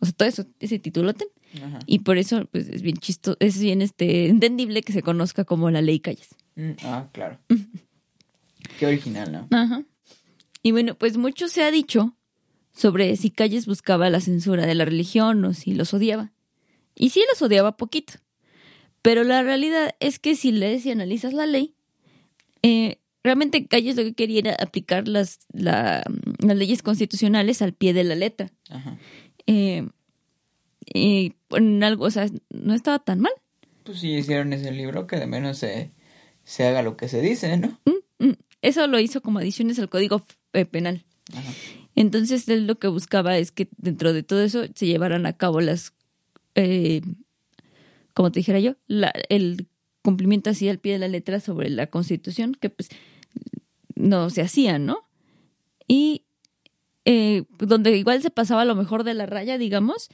O 0.00 0.06
sea, 0.06 0.14
todo 0.14 0.28
eso, 0.28 0.46
ese 0.58 0.80
titulote. 0.80 1.28
Ajá. 1.62 1.78
Y 1.86 2.00
por 2.00 2.18
eso, 2.18 2.44
pues, 2.50 2.68
es 2.68 2.82
bien 2.82 2.96
chisto, 2.96 3.36
es 3.40 3.58
bien 3.60 3.80
este, 3.82 4.26
entendible 4.28 4.82
que 4.82 4.92
se 4.92 5.02
conozca 5.02 5.44
como 5.44 5.70
la 5.70 5.80
ley 5.82 6.00
Calles. 6.00 6.34
Mm, 6.56 6.70
ah, 6.82 7.08
claro. 7.12 7.38
Qué 8.78 8.86
original, 8.86 9.32
¿no? 9.32 9.48
Ajá. 9.56 9.84
Y 10.62 10.72
bueno, 10.72 10.94
pues 10.96 11.16
mucho 11.16 11.48
se 11.48 11.62
ha 11.62 11.70
dicho 11.70 12.16
sobre 12.72 13.16
si 13.16 13.30
Calles 13.30 13.66
buscaba 13.66 14.10
la 14.10 14.20
censura 14.20 14.66
de 14.66 14.74
la 14.74 14.84
religión 14.84 15.44
o 15.44 15.54
si 15.54 15.72
los 15.74 15.94
odiaba. 15.94 16.32
Y 16.94 17.10
sí 17.10 17.22
los 17.30 17.40
odiaba 17.42 17.76
poquito. 17.76 18.14
Pero 19.02 19.22
la 19.24 19.42
realidad 19.42 19.94
es 20.00 20.18
que 20.18 20.34
si 20.34 20.50
lees 20.52 20.84
y 20.84 20.90
analizas 20.90 21.32
la 21.32 21.46
ley, 21.46 21.74
eh, 22.62 22.98
realmente 23.22 23.66
Calles 23.66 23.96
lo 23.96 24.02
que 24.02 24.14
quería 24.14 24.40
era 24.40 24.56
aplicar 24.58 25.06
las, 25.06 25.46
la- 25.52 26.02
las 26.40 26.56
leyes 26.56 26.82
constitucionales 26.82 27.62
al 27.62 27.72
pie 27.72 27.92
de 27.94 28.04
la 28.04 28.14
letra. 28.16 28.50
Ajá. 28.68 28.98
Eh, 29.46 29.88
y 30.92 31.34
en 31.50 31.82
algo, 31.82 32.04
o 32.06 32.10
sea, 32.10 32.26
no 32.50 32.74
estaba 32.74 32.98
tan 32.98 33.20
mal. 33.20 33.32
Pues 33.84 34.00
si 34.00 34.12
hicieron 34.14 34.52
ese 34.52 34.72
libro, 34.72 35.06
que 35.06 35.16
de 35.16 35.26
menos 35.26 35.58
se, 35.58 35.92
se 36.44 36.66
haga 36.66 36.82
lo 36.82 36.96
que 36.96 37.08
se 37.08 37.20
dice, 37.20 37.56
¿no? 37.56 37.78
Mm, 38.18 38.32
Eso 38.62 38.86
lo 38.86 38.98
hizo 38.98 39.20
como 39.20 39.38
adiciones 39.38 39.78
al 39.78 39.88
código 39.88 40.24
eh, 40.52 40.64
penal. 40.64 41.04
Ajá. 41.32 41.52
Entonces 41.96 42.46
él 42.48 42.66
lo 42.66 42.78
que 42.78 42.88
buscaba 42.88 43.38
es 43.38 43.50
que 43.50 43.68
dentro 43.78 44.12
de 44.12 44.22
todo 44.22 44.42
eso 44.42 44.64
se 44.74 44.86
llevaran 44.86 45.24
a 45.24 45.32
cabo 45.32 45.60
las, 45.62 45.94
eh, 46.54 47.00
como 48.12 48.30
te 48.30 48.40
dijera 48.40 48.60
yo, 48.60 48.76
la, 48.86 49.12
el 49.30 49.66
cumplimiento 50.02 50.50
así 50.50 50.68
al 50.68 50.78
pie 50.78 50.92
de 50.92 50.98
la 51.00 51.08
letra 51.08 51.40
sobre 51.40 51.70
la 51.70 51.86
Constitución, 51.88 52.54
que 52.54 52.68
pues 52.68 52.90
no 53.94 54.28
se 54.28 54.42
hacía, 54.42 54.78
¿no? 54.78 55.08
Y 55.88 56.26
eh, 57.06 57.44
donde 57.58 57.96
igual 57.96 58.20
se 58.20 58.30
pasaba 58.30 58.66
lo 58.66 58.74
mejor 58.74 59.02
de 59.02 59.14
la 59.14 59.24
raya, 59.24 59.56
digamos, 59.56 60.10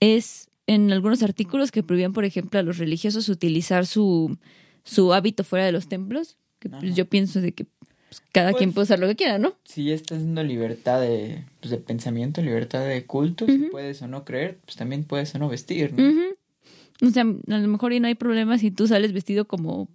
es 0.00 0.48
en 0.66 0.92
algunos 0.92 1.22
artículos 1.22 1.70
que 1.70 1.82
prohibían, 1.82 2.12
por 2.12 2.24
ejemplo, 2.24 2.58
a 2.58 2.62
los 2.62 2.78
religiosos 2.78 3.28
utilizar 3.28 3.86
su, 3.86 4.38
su 4.82 5.12
hábito 5.12 5.44
fuera 5.44 5.66
de 5.66 5.72
los 5.72 5.88
templos, 5.88 6.36
que 6.58 6.68
pues, 6.68 6.94
yo 6.94 7.06
pienso 7.06 7.40
de 7.40 7.52
que 7.52 7.64
pues, 7.64 8.22
cada 8.32 8.50
Pues, 8.50 8.58
quien 8.58 8.72
puede 8.72 8.84
usar 8.84 8.98
lo 8.98 9.06
que 9.06 9.16
quiera, 9.16 9.38
¿no? 9.38 9.54
Si 9.64 9.84
ya 9.84 9.94
estás 9.94 10.20
dando 10.20 10.42
libertad 10.42 11.00
de, 11.00 11.44
pues, 11.60 11.70
de 11.70 11.78
pensamiento, 11.78 12.40
libertad 12.40 12.86
de 12.86 13.04
culto, 13.04 13.46
si 13.46 13.58
puedes 13.70 14.00
o 14.02 14.08
no 14.08 14.24
creer, 14.24 14.58
pues 14.64 14.76
también 14.76 15.04
puedes 15.04 15.34
o 15.34 15.38
no 15.38 15.48
vestir, 15.48 15.92
¿no? 15.92 16.34
O 17.02 17.10
sea, 17.10 17.22
a 17.22 17.58
lo 17.58 17.68
mejor 17.68 17.92
y 17.92 18.00
no 18.00 18.06
hay 18.06 18.14
problema 18.14 18.56
si 18.58 18.70
tú 18.70 18.86
sales 18.86 19.12
vestido 19.12 19.46
como 19.46 19.88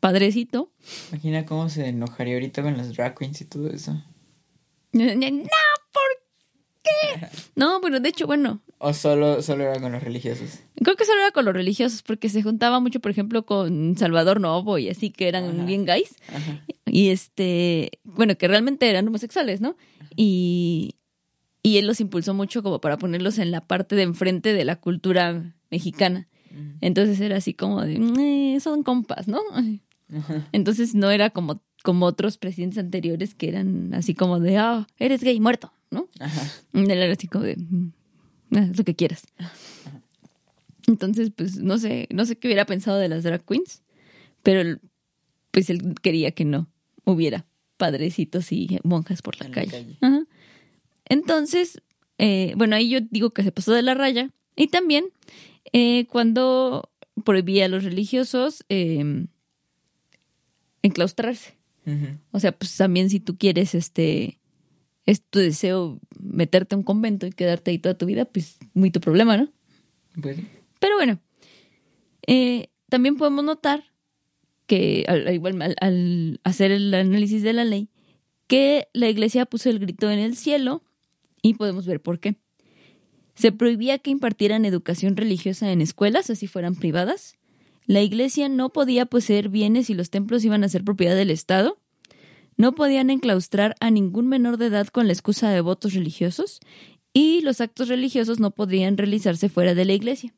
padrecito. 0.00 0.70
Imagina 1.10 1.46
cómo 1.46 1.68
se 1.68 1.88
enojaría 1.88 2.34
ahorita 2.34 2.62
con 2.62 2.76
las 2.76 2.94
drag 2.94 3.18
queens 3.18 3.40
y 3.40 3.44
todo 3.44 3.70
eso. 3.70 4.00
No, 4.92 5.02
¿por 5.92 6.10
qué? 6.82 7.26
No, 7.56 7.80
pero 7.82 8.00
de 8.00 8.08
hecho, 8.08 8.26
bueno, 8.26 8.60
O 8.78 8.92
solo, 8.92 9.40
solo 9.42 9.64
era 9.64 9.80
con 9.80 9.90
los 9.92 10.02
religiosos. 10.02 10.60
creo 10.82 10.96
que 10.96 11.06
solo 11.06 11.20
era 11.22 11.30
con 11.30 11.44
los 11.46 11.54
religiosos 11.54 12.02
porque 12.02 12.28
se 12.28 12.42
juntaba 12.42 12.78
mucho, 12.78 13.00
por 13.00 13.10
ejemplo, 13.10 13.46
con 13.46 13.96
Salvador 13.96 14.38
Novo 14.40 14.76
y 14.78 14.90
así 14.90 15.10
que 15.10 15.28
eran 15.28 15.44
Ajá. 15.44 15.64
bien 15.64 15.86
gays. 15.86 16.14
Ajá. 16.28 16.62
Y 16.84 17.08
este, 17.08 17.90
bueno, 18.04 18.36
que 18.36 18.48
realmente 18.48 18.88
eran 18.88 19.08
homosexuales, 19.08 19.60
¿no? 19.62 19.76
Y, 20.14 20.96
y 21.62 21.78
él 21.78 21.86
los 21.86 22.00
impulsó 22.00 22.34
mucho 22.34 22.62
como 22.62 22.80
para 22.80 22.98
ponerlos 22.98 23.38
en 23.38 23.50
la 23.50 23.62
parte 23.66 23.96
de 23.96 24.02
enfrente 24.02 24.52
de 24.52 24.64
la 24.66 24.76
cultura 24.76 25.54
mexicana. 25.70 26.28
Mm. 26.50 26.72
Entonces 26.82 27.18
era 27.20 27.36
así 27.38 27.54
como 27.54 27.80
de, 27.82 27.94
"Eh, 28.54 28.60
son 28.60 28.82
compas, 28.82 29.26
¿no? 29.26 29.40
Entonces 30.52 30.94
no 30.94 31.10
era 31.10 31.30
como, 31.30 31.62
como 31.82 32.06
otros 32.06 32.38
presidentes 32.38 32.78
anteriores 32.78 33.34
que 33.34 33.48
eran 33.48 33.94
así 33.94 34.14
como 34.14 34.38
de, 34.38 34.58
ah, 34.58 34.86
eres 34.98 35.22
gay, 35.22 35.40
muerto, 35.40 35.72
¿no? 35.90 36.08
Ajá. 36.20 36.42
Él 36.74 36.90
era 36.90 37.12
así 37.12 37.26
como 37.26 37.44
de, 37.44 37.56
"Mm, 37.56 37.92
lo 38.76 38.84
que 38.84 38.94
quieras. 38.94 39.26
Entonces, 40.86 41.32
pues 41.34 41.56
no 41.58 41.78
sé, 41.78 42.08
no 42.12 42.24
sé 42.26 42.36
qué 42.36 42.48
hubiera 42.48 42.64
pensado 42.64 42.98
de 42.98 43.08
las 43.08 43.24
drag 43.24 43.44
queens, 43.44 43.82
pero 44.42 44.60
él- 44.60 44.80
pues 45.50 45.68
él 45.70 45.94
quería 46.02 46.30
que 46.32 46.44
no 46.44 46.68
hubiera 47.04 47.46
padrecitos 47.76 48.52
y 48.52 48.78
monjas 48.84 49.22
por 49.22 49.38
la 49.40 49.46
En 49.46 49.52
la 49.52 49.64
calle. 49.66 49.98
Ajá. 50.00 50.20
Entonces, 51.08 51.82
eh, 52.18 52.52
bueno, 52.56 52.76
ahí 52.76 52.88
yo 52.88 53.00
digo 53.00 53.30
que 53.30 53.42
se 53.42 53.52
pasó 53.52 53.72
de 53.72 53.82
la 53.82 53.94
raya. 53.94 54.30
Y 54.54 54.68
también 54.68 55.06
eh, 55.72 56.06
cuando 56.06 56.90
prohibía 57.24 57.66
a 57.66 57.68
los 57.68 57.84
religiosos 57.84 58.64
eh, 58.68 59.26
enclaustrarse. 60.82 61.56
O 62.32 62.40
sea, 62.40 62.50
pues 62.50 62.76
también 62.76 63.10
si 63.10 63.20
tú 63.20 63.36
quieres, 63.38 63.74
este, 63.76 64.38
es 65.06 65.22
tu 65.22 65.38
deseo 65.38 66.00
meterte 66.20 66.74
a 66.74 66.78
un 66.78 66.84
convento 66.84 67.26
y 67.26 67.30
quedarte 67.30 67.70
ahí 67.70 67.78
toda 67.78 67.96
tu 67.96 68.06
vida, 68.06 68.24
pues 68.24 68.58
muy 68.74 68.90
tu 68.90 69.00
problema, 69.00 69.36
¿no? 69.36 69.48
Pues, 70.20 70.36
Pero 70.80 70.96
bueno, 70.96 71.20
eh, 72.26 72.68
también 72.88 73.16
podemos 73.16 73.44
notar 73.44 73.84
que, 74.66 75.04
al, 75.08 75.32
igual 75.32 75.62
al, 75.62 75.76
al 75.80 76.40
hacer 76.44 76.72
el 76.72 76.92
análisis 76.92 77.42
de 77.42 77.52
la 77.52 77.64
ley, 77.64 77.88
que 78.46 78.88
la 78.92 79.08
iglesia 79.08 79.46
puso 79.46 79.70
el 79.70 79.78
grito 79.78 80.10
en 80.10 80.18
el 80.18 80.36
cielo 80.36 80.82
y 81.42 81.54
podemos 81.54 81.86
ver 81.86 82.00
por 82.00 82.20
qué. 82.20 82.36
Se 83.34 83.52
prohibía 83.52 83.98
que 83.98 84.10
impartieran 84.10 84.64
educación 84.64 85.16
religiosa 85.16 85.70
en 85.70 85.80
escuelas, 85.80 86.30
así 86.30 86.46
fueran 86.46 86.74
privadas. 86.74 87.36
La 87.84 88.00
iglesia 88.00 88.48
no 88.48 88.72
podía 88.72 89.06
poseer 89.06 89.48
bienes 89.48 89.90
y 89.90 89.94
los 89.94 90.10
templos 90.10 90.44
iban 90.44 90.64
a 90.64 90.68
ser 90.68 90.82
propiedad 90.82 91.14
del 91.14 91.30
Estado. 91.30 91.78
No 92.56 92.74
podían 92.74 93.10
enclaustrar 93.10 93.74
a 93.80 93.90
ningún 93.90 94.28
menor 94.28 94.56
de 94.56 94.66
edad 94.66 94.86
con 94.88 95.06
la 95.06 95.12
excusa 95.12 95.50
de 95.50 95.60
votos 95.60 95.94
religiosos. 95.94 96.60
Y 97.12 97.40
los 97.40 97.60
actos 97.60 97.88
religiosos 97.88 98.40
no 98.40 98.50
podrían 98.50 98.96
realizarse 98.96 99.48
fuera 99.48 99.74
de 99.74 99.84
la 99.84 99.92
iglesia 99.94 100.34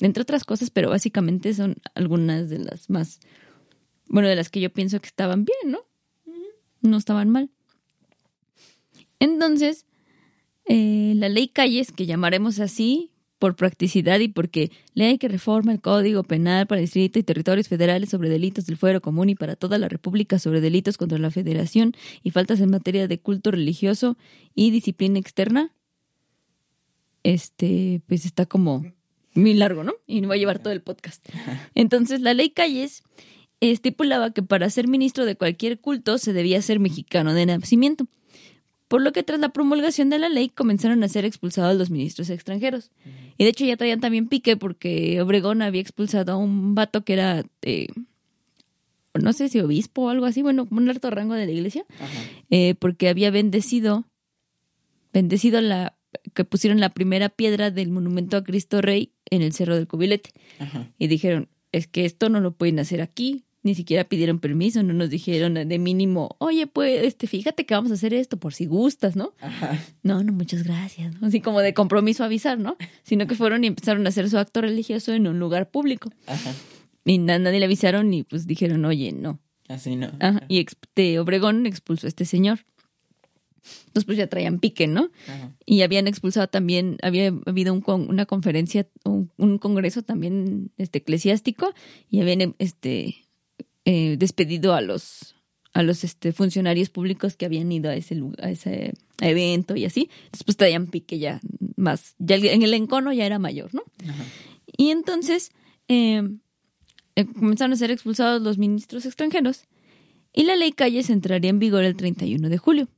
entre 0.00 0.22
otras 0.22 0.44
cosas, 0.44 0.70
pero 0.70 0.90
básicamente 0.90 1.54
son 1.54 1.76
algunas 1.94 2.48
de 2.48 2.58
las 2.58 2.90
más, 2.90 3.20
bueno, 4.08 4.28
de 4.28 4.36
las 4.36 4.48
que 4.48 4.60
yo 4.60 4.72
pienso 4.72 5.00
que 5.00 5.08
estaban 5.08 5.44
bien, 5.44 5.72
¿no? 5.72 5.80
No 6.80 6.96
estaban 6.96 7.28
mal. 7.28 7.50
Entonces, 9.18 9.86
eh, 10.64 11.12
la 11.16 11.28
ley 11.28 11.48
Calles, 11.48 11.92
que 11.92 12.06
llamaremos 12.06 12.58
así 12.58 13.09
por 13.40 13.56
practicidad 13.56 14.20
y 14.20 14.28
porque 14.28 14.70
ley 14.94 15.16
que 15.16 15.26
reforma 15.26 15.72
el 15.72 15.80
Código 15.80 16.22
Penal 16.22 16.66
para 16.66 16.82
distrito 16.82 17.18
y 17.18 17.22
territorios 17.22 17.68
federales 17.68 18.10
sobre 18.10 18.28
delitos 18.28 18.66
del 18.66 18.76
fuero 18.76 19.00
común 19.00 19.30
y 19.30 19.34
para 19.34 19.56
toda 19.56 19.78
la 19.78 19.88
República 19.88 20.38
sobre 20.38 20.60
delitos 20.60 20.98
contra 20.98 21.18
la 21.18 21.30
Federación 21.30 21.94
y 22.22 22.30
faltas 22.32 22.60
en 22.60 22.70
materia 22.70 23.08
de 23.08 23.18
culto 23.18 23.50
religioso 23.50 24.18
y 24.54 24.70
disciplina 24.70 25.18
externa, 25.18 25.72
este, 27.22 28.02
pues 28.06 28.26
está 28.26 28.44
como 28.44 28.84
muy 29.32 29.54
largo, 29.54 29.84
¿no? 29.84 29.94
Y 30.06 30.20
me 30.20 30.26
va 30.26 30.34
a 30.34 30.38
llevar 30.38 30.58
todo 30.58 30.74
el 30.74 30.82
podcast. 30.82 31.26
Entonces, 31.74 32.20
la 32.20 32.34
ley 32.34 32.50
Calles 32.50 33.02
estipulaba 33.60 34.32
que 34.32 34.42
para 34.42 34.68
ser 34.68 34.86
ministro 34.86 35.24
de 35.24 35.36
cualquier 35.36 35.80
culto 35.80 36.18
se 36.18 36.34
debía 36.34 36.60
ser 36.60 36.78
mexicano 36.78 37.32
de 37.32 37.46
nacimiento. 37.46 38.06
Por 38.90 39.02
lo 39.02 39.12
que 39.12 39.22
tras 39.22 39.38
la 39.38 39.50
promulgación 39.50 40.10
de 40.10 40.18
la 40.18 40.28
ley 40.28 40.48
comenzaron 40.48 41.04
a 41.04 41.08
ser 41.08 41.24
expulsados 41.24 41.78
los 41.78 41.90
ministros 41.90 42.28
extranjeros. 42.28 42.90
Y 43.38 43.44
de 43.44 43.50
hecho 43.50 43.64
ya 43.64 43.76
traían 43.76 44.00
también 44.00 44.26
pique 44.26 44.56
porque 44.56 45.22
Obregón 45.22 45.62
había 45.62 45.80
expulsado 45.80 46.32
a 46.32 46.36
un 46.36 46.74
vato 46.74 47.04
que 47.04 47.12
era, 47.12 47.44
eh, 47.62 47.86
no 49.14 49.32
sé 49.32 49.48
si 49.48 49.60
obispo 49.60 50.02
o 50.02 50.08
algo 50.08 50.26
así, 50.26 50.42
bueno, 50.42 50.66
un 50.72 50.90
alto 50.90 51.08
rango 51.08 51.34
de 51.34 51.46
la 51.46 51.52
iglesia, 51.52 51.84
eh, 52.50 52.74
porque 52.80 53.08
había 53.08 53.30
bendecido, 53.30 54.06
bendecido 55.12 55.60
la, 55.60 55.96
que 56.34 56.44
pusieron 56.44 56.80
la 56.80 56.90
primera 56.90 57.28
piedra 57.28 57.70
del 57.70 57.90
monumento 57.90 58.38
a 58.38 58.42
Cristo 58.42 58.82
Rey 58.82 59.12
en 59.26 59.42
el 59.42 59.52
Cerro 59.52 59.76
del 59.76 59.86
Cubilete. 59.86 60.30
Ajá. 60.58 60.90
Y 60.98 61.06
dijeron, 61.06 61.48
es 61.70 61.86
que 61.86 62.06
esto 62.06 62.28
no 62.28 62.40
lo 62.40 62.54
pueden 62.54 62.80
hacer 62.80 63.02
aquí. 63.02 63.44
Ni 63.62 63.74
siquiera 63.74 64.04
pidieron 64.04 64.38
permiso, 64.38 64.82
no 64.82 64.94
nos 64.94 65.10
dijeron 65.10 65.52
de 65.54 65.78
mínimo, 65.78 66.34
oye, 66.38 66.66
pues, 66.66 67.04
este, 67.04 67.26
fíjate 67.26 67.66
que 67.66 67.74
vamos 67.74 67.90
a 67.90 67.94
hacer 67.94 68.14
esto 68.14 68.38
por 68.38 68.54
si 68.54 68.64
gustas, 68.64 69.16
¿no? 69.16 69.34
Ajá. 69.40 69.78
No, 70.02 70.24
no, 70.24 70.32
muchas 70.32 70.62
gracias. 70.62 71.20
¿no? 71.20 71.26
Así 71.26 71.40
como 71.42 71.60
de 71.60 71.74
compromiso 71.74 72.24
avisar, 72.24 72.58
¿no? 72.58 72.76
Sino 73.02 73.26
que 73.26 73.34
fueron 73.34 73.62
y 73.64 73.66
empezaron 73.66 74.06
a 74.06 74.08
hacer 74.08 74.30
su 74.30 74.38
acto 74.38 74.62
religioso 74.62 75.12
en 75.12 75.26
un 75.26 75.38
lugar 75.38 75.70
público. 75.70 76.10
Ajá. 76.26 76.54
Y 77.04 77.18
na- 77.18 77.38
nadie 77.38 77.58
le 77.58 77.66
avisaron 77.66 78.12
y 78.14 78.22
pues 78.22 78.46
dijeron, 78.46 78.82
oye, 78.86 79.12
no. 79.12 79.40
Así 79.68 79.94
no. 79.94 80.10
Ajá. 80.20 80.42
Y 80.48 80.66
de 80.96 81.18
Obregón 81.20 81.66
expulsó 81.66 82.06
a 82.06 82.08
este 82.08 82.24
señor. 82.24 82.60
Entonces 83.88 84.04
pues 84.06 84.16
ya 84.16 84.26
traían 84.26 84.58
pique, 84.58 84.86
¿no? 84.86 85.10
Ajá. 85.28 85.52
Y 85.66 85.82
habían 85.82 86.08
expulsado 86.08 86.48
también, 86.48 86.96
había 87.02 87.30
habido 87.44 87.74
un 87.74 87.82
con- 87.82 88.08
una 88.08 88.24
conferencia, 88.24 88.88
un, 89.04 89.30
un 89.36 89.58
congreso 89.58 90.02
también 90.02 90.72
este, 90.78 90.98
eclesiástico 90.98 91.74
y 92.08 92.20
habían 92.22 92.54
este, 92.58 93.16
eh, 93.92 94.16
despedido 94.16 94.72
a 94.72 94.80
los 94.80 95.34
a 95.72 95.82
los 95.82 96.04
este, 96.04 96.32
funcionarios 96.32 96.90
públicos 96.90 97.36
que 97.36 97.44
habían 97.44 97.72
ido 97.72 97.90
a 97.90 97.96
ese 97.96 98.14
lugar, 98.14 98.44
a 98.44 98.50
ese 98.50 98.92
evento 99.20 99.74
y 99.74 99.84
así. 99.84 100.08
Después 100.30 100.56
traían 100.56 100.86
pique 100.86 101.18
ya 101.18 101.40
más, 101.74 102.14
ya 102.18 102.36
en 102.36 102.62
el 102.62 102.74
encono 102.74 103.12
ya 103.12 103.26
era 103.26 103.40
mayor, 103.40 103.74
¿no? 103.74 103.82
Ajá. 104.08 104.24
Y 104.76 104.90
entonces 104.90 105.50
eh, 105.88 106.22
eh, 107.16 107.26
comenzaron 107.26 107.72
a 107.72 107.76
ser 107.76 107.90
expulsados 107.90 108.40
los 108.42 108.58
ministros 108.58 109.06
extranjeros 109.06 109.64
y 110.32 110.44
la 110.44 110.54
ley 110.54 110.70
Calles 110.70 111.10
entraría 111.10 111.50
en 111.50 111.58
vigor 111.58 111.82
el 111.82 111.96
31 111.96 112.48
de 112.48 112.58
julio. 112.58 112.88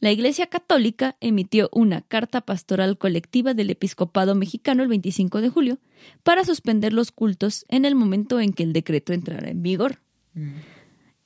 La 0.00 0.10
Iglesia 0.10 0.48
Católica 0.48 1.16
emitió 1.20 1.70
una 1.72 2.02
carta 2.02 2.40
pastoral 2.40 2.98
colectiva 2.98 3.54
del 3.54 3.70
episcopado 3.70 4.34
mexicano 4.34 4.82
el 4.82 4.88
25 4.88 5.40
de 5.40 5.48
julio 5.48 5.78
para 6.24 6.44
suspender 6.44 6.92
los 6.92 7.12
cultos 7.12 7.64
en 7.68 7.84
el 7.84 7.94
momento 7.94 8.40
en 8.40 8.52
que 8.52 8.64
el 8.64 8.72
decreto 8.72 9.12
entrara 9.12 9.48
en 9.48 9.62
vigor. 9.62 10.00
Mm. 10.34 10.52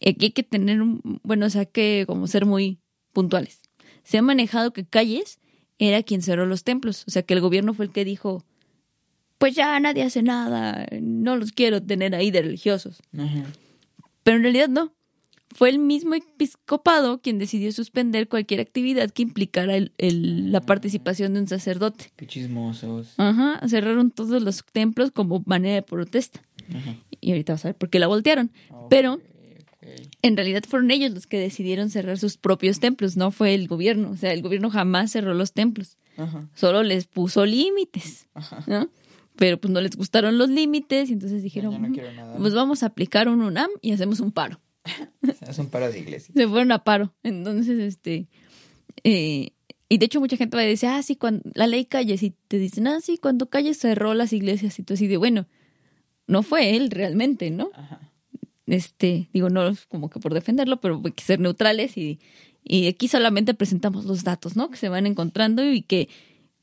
Y 0.00 0.09
Aquí 0.11 0.27
hay 0.27 0.31
que 0.33 0.43
tener 0.45 0.81
un, 0.81 1.21
bueno, 1.25 1.47
o 1.47 1.50
sea, 1.50 1.65
que 1.65 2.05
como 2.07 2.27
ser 2.27 2.47
muy 2.47 2.79
puntuales. 3.12 3.61
Se 4.05 4.19
ha 4.19 4.23
manejado 4.23 4.73
que 4.73 4.87
Calles 4.87 5.38
era 5.79 6.03
quien 6.03 6.23
cerró 6.23 6.47
los 6.47 6.65
templos, 6.65 7.05
o 7.07 7.11
sea, 7.11 7.23
que 7.23 7.35
el 7.35 7.41
gobierno 7.41 7.75
fue 7.75 7.87
el 7.87 7.93
que 7.93 8.05
dijo, 8.05 8.45
pues 9.38 9.55
ya 9.55 9.79
nadie 9.81 10.03
hace 10.03 10.23
nada, 10.23 10.87
no 11.00 11.37
los 11.37 11.53
quiero 11.53 11.83
tener 11.83 12.15
ahí 12.15 12.31
de 12.31 12.43
religiosos. 12.43 13.00
Ajá. 13.17 13.45
Pero 14.23 14.37
en 14.38 14.43
realidad 14.45 14.69
no. 14.69 14.93
Fue 15.55 15.71
el 15.71 15.79
mismo 15.79 16.15
episcopado 16.15 17.23
quien 17.23 17.38
decidió 17.38 17.73
suspender 17.73 18.29
cualquier 18.29 18.61
actividad 18.61 19.11
que 19.11 19.23
implicara 19.23 19.77
el- 19.77 19.93
el- 19.97 20.53
la 20.53 20.61
participación 20.61 21.33
de 21.35 21.41
un 21.41 21.49
sacerdote. 21.49 22.12
Qué 22.17 22.27
chismosos. 22.27 23.15
Ajá, 23.17 23.59
cerraron 23.67 24.11
todos 24.11 24.43
los 24.43 24.62
templos 24.73 25.11
como 25.11 25.43
manera 25.47 25.77
de 25.77 25.83
protesta. 25.83 26.43
Y 27.21 27.31
ahorita 27.31 27.55
vas 27.55 27.65
a 27.65 27.69
ver 27.69 27.77
por 27.77 27.91
qué 27.91 27.99
la 27.99 28.07
voltearon. 28.07 28.51
Pero 28.91 29.21
en 30.23 30.37
realidad 30.37 30.63
fueron 30.69 30.91
ellos 30.91 31.13
los 31.13 31.27
que 31.27 31.39
decidieron 31.39 31.91
cerrar 31.91 32.19
sus 32.19 32.37
propios 32.37 32.81
templos, 32.81 33.17
no 33.17 33.31
fue 33.31 33.55
el 33.55 33.69
gobierno. 33.69 34.11
O 34.11 34.17
sea, 34.17 34.33
el 34.33 34.43
gobierno 34.43 34.71
jamás 34.71 35.13
cerró 35.13 35.35
los 35.35 35.53
templos, 35.53 35.97
Ajá. 36.17 36.49
solo 36.55 36.83
les 36.83 37.07
puso 37.07 37.47
límites. 37.47 38.27
¿no? 38.67 38.89
pero 39.37 39.57
pues 39.61 39.73
no 39.73 39.81
les 39.81 39.95
gustaron 39.95 40.37
los 40.37 40.51
límites 40.51 41.11
y 41.11 41.13
entonces 41.13 41.45
dijeron, 41.45 41.81
no 41.81 41.89
"Mm, 41.91 42.39
pues 42.39 42.55
vamos 42.55 42.83
a 42.83 42.87
aplicar 42.87 43.29
un 43.29 43.41
UNAM 43.41 43.71
y 43.81 43.93
hacemos 43.93 44.19
un 44.19 44.33
paro. 44.33 44.61
Es 45.49 45.59
un 45.61 45.69
paro 45.69 45.93
de 45.93 46.01
iglesia. 46.01 46.35
Se 46.35 46.49
fueron 46.49 46.73
a 46.73 46.83
paro. 46.83 47.15
Entonces, 47.23 47.79
este, 47.79 48.27
eh, 49.05 49.51
y 49.89 49.99
de 49.99 50.07
hecho 50.07 50.19
mucha 50.19 50.37
gente 50.37 50.57
va 50.57 50.65
a 50.65 50.67
decir, 50.67 50.89
ah, 50.89 51.01
sí, 51.05 51.15
cuando 51.15 51.43
la 51.55 51.69
ley 51.69 51.85
calles 51.85 52.25
y 52.25 52.35
te 52.49 52.59
dicen, 52.59 52.89
ah, 52.89 53.01
sí, 53.01 53.17
cuando 53.17 53.49
calles 53.49 53.79
cerró 53.79 54.13
las 54.13 54.33
iglesias 54.33 54.77
y 54.81 54.83
tú 54.83 54.95
así 54.95 55.07
de, 55.07 55.17
bueno, 55.19 55.47
no 56.28 56.44
fue 56.44 56.76
él 56.76 56.90
realmente, 56.90 57.50
¿no? 57.50 57.70
Ajá. 57.75 58.00
este, 58.66 59.28
digo, 59.32 59.49
no 59.50 59.75
como 59.88 60.08
que 60.11 60.20
por 60.20 60.35
defenderlo, 60.35 60.80
pero 60.80 61.02
hay 61.04 61.12
que 61.12 61.25
ser 61.25 61.40
neutrales 61.40 61.97
y, 61.97 62.20
y 62.62 62.87
aquí 62.87 63.08
solamente 63.08 63.54
presentamos 63.54 64.04
los 64.04 64.23
datos, 64.23 64.54
¿no? 64.54 64.70
Que 64.70 64.76
se 64.76 64.88
van 64.88 65.06
encontrando 65.06 65.68
y 65.73 65.82
que 65.82 66.08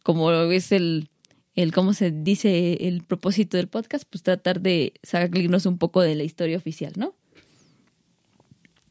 como 0.04 0.32
es 0.32 0.72
el, 0.72 1.10
el, 1.56 1.74
¿cómo 1.74 1.94
se 1.94 2.12
dice? 2.12 2.88
El 2.88 3.04
propósito 3.04 3.58
del 3.58 3.68
podcast, 3.68 4.06
pues 4.10 4.22
tratar 4.24 4.62
de 4.62 4.94
salirnos 5.04 5.66
un 5.66 5.78
poco 5.78 6.02
de 6.02 6.16
la 6.16 6.24
historia 6.24 6.58
oficial, 6.58 6.94
¿no? 6.96 7.16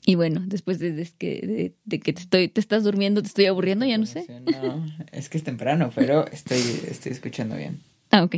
Y 0.07 0.17
bueno, 0.17 0.43
después 0.45 0.79
de, 0.81 0.93
de 0.93 1.09
que, 1.17 1.41
de, 1.47 1.75
de 1.85 2.01
que 2.01 2.13
te, 2.13 2.21
estoy, 2.21 2.49
te 2.49 2.61
estás 2.61 2.85
durmiendo, 2.85 3.23
te 3.23 3.29
estoy 3.29 3.47
aburriendo, 3.47 3.87
ya 3.87 3.97
no 3.97 4.05
sé. 4.05 4.27
No, 4.45 4.85
es 5.13 5.31
que 5.31 5.39
es 5.39 5.45
temprano, 5.45 5.91
pero 5.95 6.27
estoy, 6.27 6.61
estoy 6.91 7.13
escuchando 7.13 7.57
bien. 7.57 7.81
Ah, 8.11 8.23
ok. 8.25 8.37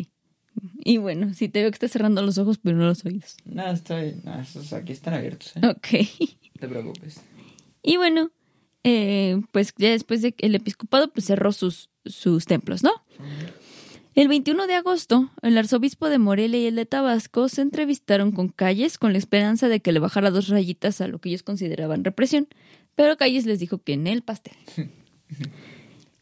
Y 0.85 0.99
bueno, 0.99 1.35
sí 1.35 1.49
te 1.49 1.61
veo 1.61 1.71
que 1.71 1.77
estás 1.77 1.91
cerrando 1.91 2.23
los 2.23 2.39
ojos, 2.39 2.59
pero 2.59 2.77
no 2.77 2.87
los 2.87 3.05
oídos. 3.05 3.37
No, 3.45 3.69
estoy. 3.71 4.17
No, 4.25 4.41
esos 4.41 4.73
aquí 4.73 4.93
están 4.93 5.15
abiertos, 5.15 5.57
¿eh? 5.57 5.67
Ok. 5.67 5.89
No 6.55 6.61
te 6.61 6.69
preocupes. 6.69 7.21
Y 7.83 7.97
bueno, 7.97 8.31
eh, 8.85 9.41
pues 9.53 9.75
ya 9.77 9.91
después 9.91 10.23
de 10.23 10.33
que 10.33 10.47
el 10.47 10.55
episcopado 10.55 11.13
pues 11.13 11.27
cerró 11.27 11.53
sus, 11.53 11.91
sus 12.05 12.47
templos, 12.47 12.83
¿no? 12.83 12.91
El 14.15 14.29
21 14.29 14.67
de 14.67 14.75
agosto, 14.75 15.31
el 15.43 15.59
arzobispo 15.59 16.09
de 16.09 16.19
Morelia 16.19 16.61
y 16.61 16.67
el 16.67 16.77
de 16.77 16.87
Tabasco 16.87 17.49
se 17.49 17.61
entrevistaron 17.63 18.33
con 18.33 18.49
Calles 18.49 18.97
con 18.97 19.13
la 19.13 19.19
esperanza 19.19 19.69
de 19.69 19.81
que 19.81 19.93
le 19.93 19.99
bajara 19.99 20.31
dos 20.31 20.49
rayitas 20.49 21.01
a 21.01 21.09
lo 21.09 21.19
que 21.19 21.29
ellos 21.29 21.43
consideraban 21.43 22.03
represión, 22.03 22.49
pero 22.95 23.17
Calles 23.17 23.45
les 23.45 23.59
dijo 23.59 23.79
que 23.79 23.93
en 23.93 24.07
el 24.07 24.23
pastel. 24.23 24.57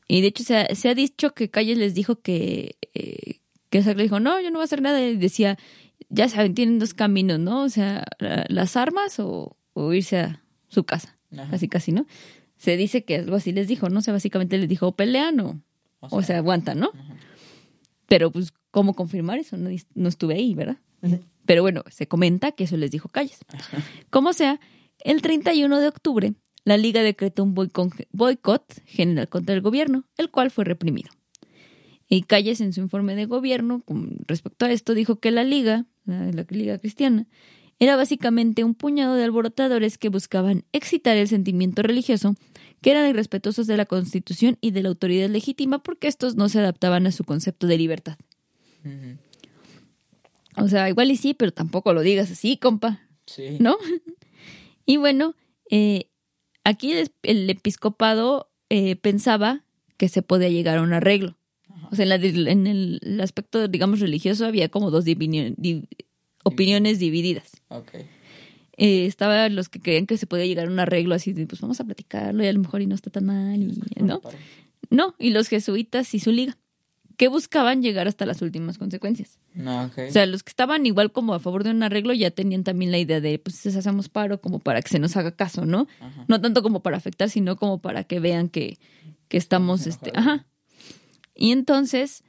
Y 0.06 0.20
de 0.20 0.26
hecho 0.26 0.44
se 0.44 0.56
ha, 0.56 0.74
se 0.74 0.88
ha 0.90 0.94
dicho 0.94 1.34
que 1.34 1.48
Calles 1.48 1.78
les 1.78 1.94
dijo 1.94 2.16
que, 2.16 2.76
eh, 2.92 3.40
que 3.74 3.82
Sack 3.82 3.96
le 3.96 4.04
dijo, 4.04 4.20
no, 4.20 4.40
yo 4.40 4.50
no 4.50 4.58
voy 4.58 4.62
a 4.62 4.64
hacer 4.66 4.80
nada. 4.82 5.00
Y 5.04 5.16
decía, 5.16 5.58
ya 6.08 6.28
saben, 6.28 6.54
tienen 6.54 6.78
dos 6.78 6.94
caminos, 6.94 7.40
¿no? 7.40 7.62
O 7.62 7.68
sea, 7.68 8.04
la- 8.20 8.46
las 8.48 8.76
armas 8.76 9.18
o, 9.18 9.56
o 9.72 9.92
irse 9.92 10.18
a 10.20 10.44
su 10.68 10.84
casa, 10.84 11.18
Ajá. 11.32 11.50
casi 11.50 11.68
casi, 11.68 11.90
¿no? 11.90 12.06
Se 12.56 12.76
dice 12.76 13.04
que 13.04 13.16
algo 13.16 13.34
así 13.34 13.50
les 13.50 13.66
dijo, 13.66 13.88
¿no? 13.88 13.98
O 13.98 14.02
sea, 14.02 14.12
básicamente 14.14 14.56
les 14.58 14.68
dijo, 14.68 14.92
pelean 14.92 15.40
o, 15.40 15.60
o 15.98 16.22
sea, 16.22 16.36
aguantan, 16.38 16.78
¿no? 16.78 16.92
Ajá. 16.94 17.16
Pero 18.06 18.30
pues, 18.30 18.52
¿cómo 18.70 18.94
confirmar 18.94 19.38
eso? 19.40 19.56
No, 19.56 19.70
no 19.94 20.08
estuve 20.08 20.34
ahí, 20.34 20.54
¿verdad? 20.54 20.76
Pero 21.44 21.62
bueno, 21.62 21.82
se 21.90 22.06
comenta 22.06 22.52
que 22.52 22.64
eso 22.64 22.76
les 22.76 22.92
dijo 22.92 23.08
Calles. 23.08 23.38
Como 24.10 24.32
sea, 24.34 24.60
el 25.00 25.20
31 25.20 25.80
de 25.80 25.88
octubre, 25.88 26.34
la 26.64 26.76
Liga 26.76 27.02
decretó 27.02 27.42
un 27.42 27.54
boicot 27.54 28.82
general 28.86 29.28
contra 29.28 29.54
el 29.54 29.60
gobierno, 29.62 30.04
el 30.16 30.30
cual 30.30 30.50
fue 30.50 30.64
reprimido. 30.64 31.10
Y 32.08 32.22
Calles, 32.22 32.60
en 32.60 32.72
su 32.72 32.80
informe 32.80 33.16
de 33.16 33.26
gobierno, 33.26 33.82
con 33.84 34.18
respecto 34.26 34.66
a 34.66 34.70
esto, 34.70 34.94
dijo 34.94 35.20
que 35.20 35.30
la 35.30 35.44
Liga, 35.44 35.86
la, 36.04 36.30
la 36.30 36.46
Liga 36.50 36.78
Cristiana, 36.78 37.26
era 37.78 37.96
básicamente 37.96 38.64
un 38.64 38.74
puñado 38.74 39.14
de 39.14 39.24
alborotadores 39.24 39.98
que 39.98 40.08
buscaban 40.08 40.64
excitar 40.72 41.16
el 41.16 41.28
sentimiento 41.28 41.82
religioso, 41.82 42.36
que 42.80 42.90
eran 42.90 43.08
irrespetuosos 43.08 43.66
de 43.66 43.76
la 43.76 43.86
Constitución 43.86 44.58
y 44.60 44.70
de 44.70 44.82
la 44.82 44.90
autoridad 44.90 45.28
legítima 45.28 45.82
porque 45.82 46.06
estos 46.06 46.36
no 46.36 46.48
se 46.48 46.60
adaptaban 46.60 47.06
a 47.06 47.12
su 47.12 47.24
concepto 47.24 47.66
de 47.66 47.78
libertad. 47.78 48.16
O 50.56 50.68
sea, 50.68 50.88
igual 50.88 51.10
y 51.10 51.16
sí, 51.16 51.34
pero 51.34 51.52
tampoco 51.52 51.92
lo 51.94 52.02
digas 52.02 52.30
así, 52.30 52.56
compa. 52.56 53.00
Sí. 53.26 53.56
¿no? 53.60 53.76
Y 54.86 54.98
bueno, 54.98 55.34
eh, 55.70 56.10
aquí 56.62 56.92
el, 56.92 57.10
el 57.22 57.48
episcopado 57.48 58.52
eh, 58.68 58.96
pensaba 58.96 59.64
que 59.96 60.10
se 60.10 60.20
podía 60.20 60.50
llegar 60.50 60.76
a 60.76 60.82
un 60.82 60.92
arreglo. 60.92 61.38
O 61.94 61.96
sea, 61.96 62.02
en, 62.04 62.08
la 62.10 62.50
en 62.50 62.66
el, 62.66 63.00
el 63.02 63.20
aspecto, 63.20 63.66
digamos, 63.68 64.00
religioso 64.00 64.44
había 64.46 64.68
como 64.68 64.90
dos 64.90 65.04
divini- 65.06 65.54
opiniones 66.44 66.98
divididas. 66.98 67.50
Eh, 68.76 69.06
estaban 69.06 69.54
los 69.54 69.68
que 69.68 69.80
creían 69.80 70.06
que 70.06 70.16
se 70.16 70.26
podía 70.26 70.46
llegar 70.46 70.66
a 70.66 70.70
un 70.70 70.80
arreglo 70.80 71.14
así 71.14 71.32
de, 71.32 71.46
pues 71.46 71.60
vamos 71.60 71.78
a 71.80 71.84
platicarlo 71.84 72.42
y 72.42 72.48
a 72.48 72.52
lo 72.52 72.58
mejor 72.58 72.82
y 72.82 72.86
no 72.86 72.94
está 72.96 73.08
tan 73.10 73.24
mal, 73.24 73.62
y, 73.62 73.66
¿no? 74.02 74.20
No, 74.90 75.14
y 75.18 75.30
los 75.30 75.48
jesuitas 75.48 76.12
y 76.14 76.18
su 76.18 76.32
liga, 76.32 76.56
que 77.16 77.28
buscaban 77.28 77.82
llegar 77.82 78.08
hasta 78.08 78.26
las 78.26 78.42
últimas 78.42 78.76
consecuencias. 78.76 79.38
No, 79.54 79.84
ok. 79.84 79.98
O 80.08 80.10
sea, 80.10 80.26
los 80.26 80.42
que 80.42 80.50
estaban 80.50 80.84
igual 80.86 81.12
como 81.12 81.34
a 81.34 81.38
favor 81.38 81.62
de 81.62 81.70
un 81.70 81.84
arreglo 81.84 82.12
ya 82.12 82.32
tenían 82.32 82.64
también 82.64 82.90
la 82.90 82.98
idea 82.98 83.20
de, 83.20 83.38
pues, 83.38 83.64
hacemos 83.66 84.08
paro 84.08 84.40
como 84.40 84.58
para 84.58 84.82
que 84.82 84.88
se 84.88 84.98
nos 84.98 85.16
haga 85.16 85.30
caso, 85.30 85.64
¿no? 85.64 85.86
Ajá. 86.00 86.24
No 86.26 86.40
tanto 86.40 86.60
como 86.62 86.82
para 86.82 86.96
afectar, 86.96 87.30
sino 87.30 87.54
como 87.54 87.80
para 87.80 88.02
que 88.02 88.18
vean 88.18 88.48
que, 88.48 88.78
que 89.28 89.36
estamos, 89.36 89.86
este, 89.86 90.10
ajá. 90.14 90.46
Y 91.34 91.52
entonces, 91.52 92.22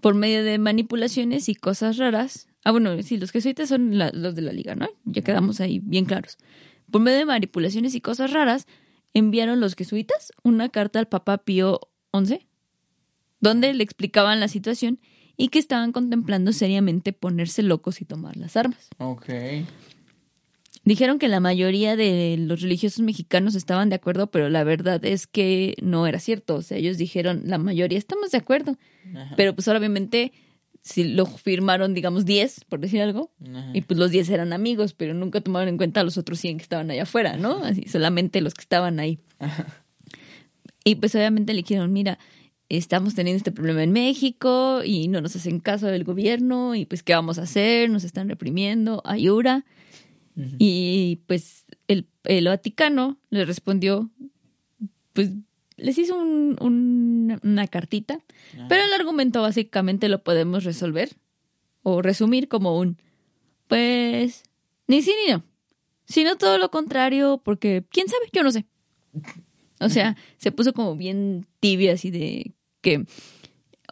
por 0.00 0.14
medio 0.14 0.44
de 0.44 0.58
manipulaciones 0.58 1.48
y 1.48 1.54
cosas 1.54 1.96
raras, 1.96 2.48
ah, 2.64 2.72
bueno, 2.72 3.00
sí, 3.02 3.16
los 3.16 3.30
jesuitas 3.30 3.68
son 3.68 3.98
los 3.98 4.34
de 4.34 4.42
la 4.42 4.52
liga, 4.52 4.74
¿no? 4.74 4.88
Ya 5.04 5.22
quedamos 5.22 5.60
ahí 5.60 5.80
bien 5.80 6.04
claros. 6.04 6.38
Por 6.90 7.00
medio 7.00 7.18
de 7.18 7.24
manipulaciones 7.26 7.94
y 7.94 8.00
cosas 8.00 8.32
raras, 8.32 8.66
enviaron 9.14 9.60
los 9.60 9.74
jesuitas 9.74 10.32
una 10.42 10.68
carta 10.68 10.98
al 10.98 11.08
Papa 11.08 11.38
Pío 11.38 11.80
XI, 12.12 12.46
donde 13.40 13.72
le 13.74 13.84
explicaban 13.84 14.40
la 14.40 14.48
situación 14.48 15.00
y 15.36 15.48
que 15.48 15.58
estaban 15.58 15.92
contemplando 15.92 16.52
seriamente 16.52 17.12
ponerse 17.12 17.62
locos 17.62 18.00
y 18.00 18.04
tomar 18.04 18.36
las 18.36 18.56
armas. 18.56 18.88
Ok. 18.98 19.28
Dijeron 20.88 21.18
que 21.18 21.28
la 21.28 21.38
mayoría 21.38 21.96
de 21.96 22.36
los 22.38 22.62
religiosos 22.62 23.00
mexicanos 23.00 23.54
estaban 23.54 23.90
de 23.90 23.96
acuerdo, 23.96 24.30
pero 24.30 24.48
la 24.48 24.64
verdad 24.64 25.04
es 25.04 25.26
que 25.26 25.74
no 25.82 26.06
era 26.06 26.18
cierto. 26.18 26.54
O 26.54 26.62
sea, 26.62 26.78
ellos 26.78 26.96
dijeron, 26.96 27.42
la 27.44 27.58
mayoría 27.58 27.98
estamos 27.98 28.30
de 28.30 28.38
acuerdo, 28.38 28.78
Ajá. 29.14 29.34
pero 29.36 29.54
pues 29.54 29.68
obviamente 29.68 30.32
si 30.80 31.04
lo 31.04 31.26
firmaron, 31.26 31.92
digamos, 31.92 32.24
10, 32.24 32.64
por 32.70 32.80
decir 32.80 33.02
algo, 33.02 33.30
Ajá. 33.46 33.70
y 33.74 33.82
pues 33.82 34.00
los 34.00 34.10
10 34.10 34.30
eran 34.30 34.54
amigos, 34.54 34.94
pero 34.94 35.12
nunca 35.12 35.42
tomaron 35.42 35.68
en 35.68 35.76
cuenta 35.76 36.00
a 36.00 36.04
los 36.04 36.16
otros 36.16 36.38
100 36.38 36.56
que 36.56 36.62
estaban 36.62 36.90
allá 36.90 37.02
afuera, 37.02 37.36
¿no? 37.36 37.62
Así, 37.64 37.82
solamente 37.86 38.40
los 38.40 38.54
que 38.54 38.62
estaban 38.62 38.98
ahí. 38.98 39.18
Y 40.84 40.94
pues 40.94 41.14
obviamente 41.14 41.52
le 41.52 41.64
dijeron, 41.64 41.92
mira, 41.92 42.18
estamos 42.70 43.14
teniendo 43.14 43.36
este 43.36 43.52
problema 43.52 43.82
en 43.82 43.92
México 43.92 44.80
y 44.82 45.08
no 45.08 45.20
nos 45.20 45.36
hacen 45.36 45.60
caso 45.60 45.88
del 45.88 46.04
gobierno 46.04 46.74
y 46.74 46.86
pues 46.86 47.02
¿qué 47.02 47.12
vamos 47.12 47.38
a 47.38 47.42
hacer? 47.42 47.90
Nos 47.90 48.04
están 48.04 48.30
reprimiendo, 48.30 49.02
ayura. 49.04 49.66
Y 50.58 51.20
pues 51.26 51.66
el, 51.88 52.06
el 52.24 52.46
Vaticano 52.46 53.18
le 53.30 53.44
respondió, 53.44 54.10
pues 55.12 55.30
les 55.76 55.98
hizo 55.98 56.16
un- 56.16 56.56
un- 56.60 57.40
una 57.42 57.66
cartita, 57.66 58.20
pero 58.68 58.82
el 58.84 58.92
argumento 58.92 59.42
básicamente 59.42 60.08
lo 60.08 60.22
podemos 60.22 60.64
resolver 60.64 61.10
o 61.82 62.02
resumir 62.02 62.48
como 62.48 62.78
un, 62.78 62.98
pues, 63.66 64.42
ni 64.86 65.02
sí 65.02 65.12
ni 65.26 65.32
no, 65.32 65.42
sino 66.06 66.36
todo 66.36 66.58
lo 66.58 66.70
contrario, 66.70 67.40
porque 67.44 67.84
quién 67.90 68.08
sabe, 68.08 68.26
yo 68.32 68.42
no 68.42 68.50
sé. 68.52 68.66
O 69.80 69.88
sea, 69.88 70.16
se 70.36 70.52
puso 70.52 70.72
como 70.72 70.96
bien 70.96 71.46
tibia 71.60 71.92
así 71.94 72.10
de 72.10 72.52
que, 72.80 73.06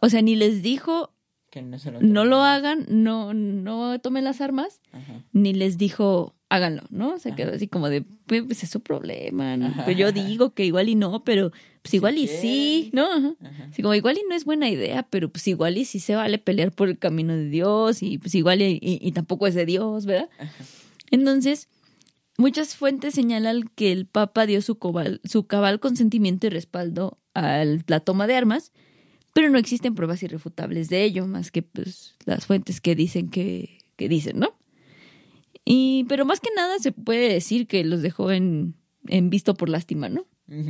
o 0.01 0.09
sea, 0.09 0.21
ni 0.21 0.35
les 0.35 0.61
dijo 0.61 1.13
Que 1.49 1.61
no, 1.61 1.79
se 1.79 1.91
lo 1.91 2.01
no 2.01 2.25
lo 2.25 2.41
hagan, 2.41 2.85
no, 2.89 3.33
no 3.33 3.99
tomen 3.99 4.23
las 4.25 4.41
armas, 4.41 4.81
Ajá. 4.91 5.23
ni 5.31 5.53
les 5.53 5.77
dijo 5.77 6.35
háganlo, 6.49 6.83
¿no? 6.89 7.19
Se 7.19 7.35
quedó 7.35 7.53
así 7.53 7.67
como 7.67 7.89
de, 7.89 8.03
pues 8.25 8.43
pues, 8.43 8.63
es 8.63 8.69
su 8.69 8.79
problema, 8.81 9.57
¿no? 9.57 9.73
Pero 9.85 9.97
yo 9.97 10.11
digo 10.11 10.53
que 10.53 10.65
igual 10.65 10.87
y 10.89 10.95
no, 10.95 11.23
pero 11.23 11.51
pues 11.51 11.91
Si 11.91 11.97
igual 11.97 12.17
y 12.17 12.27
sí. 12.27 12.89
¿no? 12.93 13.05
Ajá. 13.11 13.33
Ajá. 13.43 13.63
Así 13.71 13.81
como 13.81 13.93
igual 13.95 14.17
y 14.17 14.21
no 14.29 14.35
es 14.35 14.45
buena 14.45 14.69
idea, 14.69 15.03
pero 15.09 15.29
pues 15.29 15.47
igual 15.47 15.77
y 15.77 15.85
sí 15.85 15.99
se 15.99 16.15
vale 16.15 16.37
pelear 16.37 16.71
por 16.71 16.87
el 16.89 16.97
camino 16.97 17.35
de 17.35 17.49
Dios 17.49 18.01
y 18.03 18.17
pues 18.17 18.33
igual 18.35 18.61
y, 18.61 18.79
y- 18.81 18.99
y 19.01 19.11
tampoco 19.11 19.47
es 19.47 19.55
de 19.55 19.65
Dios, 19.65 20.05
¿verdad? 20.05 20.29
Ajá. 20.39 20.63
Entonces, 21.11 21.67
muchas 22.37 22.75
fuentes 22.75 23.13
señalan 23.13 23.63
que 23.75 23.91
el 23.91 24.05
Papa 24.05 24.45
dio 24.45 24.61
su, 24.61 24.77
cobal- 24.77 25.21
su 25.23 25.47
cabal 25.47 25.79
consentimiento 25.79 26.47
y 26.47 26.49
respaldo 26.49 27.17
a 27.33 27.63
la 27.87 27.99
toma 27.99 28.25
de 28.27 28.35
armas, 28.35 28.71
pero 29.33 29.49
no 29.49 29.57
existen 29.57 29.95
pruebas 29.95 30.23
irrefutables 30.23 30.89
de 30.89 31.03
ello, 31.03 31.27
más 31.27 31.51
que 31.51 31.61
pues 31.61 32.15
las 32.25 32.45
fuentes 32.45 32.81
que 32.81 32.95
dicen 32.95 33.29
que, 33.29 33.79
que 33.95 34.09
dicen, 34.09 34.39
¿no? 34.39 34.55
Y, 35.69 36.05
pero 36.07 36.23
más 36.25 36.39
que 36.39 36.49
nada 36.55 36.79
se 36.79 36.91
puede 36.93 37.27
decir 37.33 37.67
que 37.67 37.83
los 37.83 38.01
dejó 38.01 38.31
en, 38.31 38.75
en 39.07 39.29
visto 39.29 39.53
por 39.53 39.67
lástima, 39.69 40.07
¿no? 40.07 40.25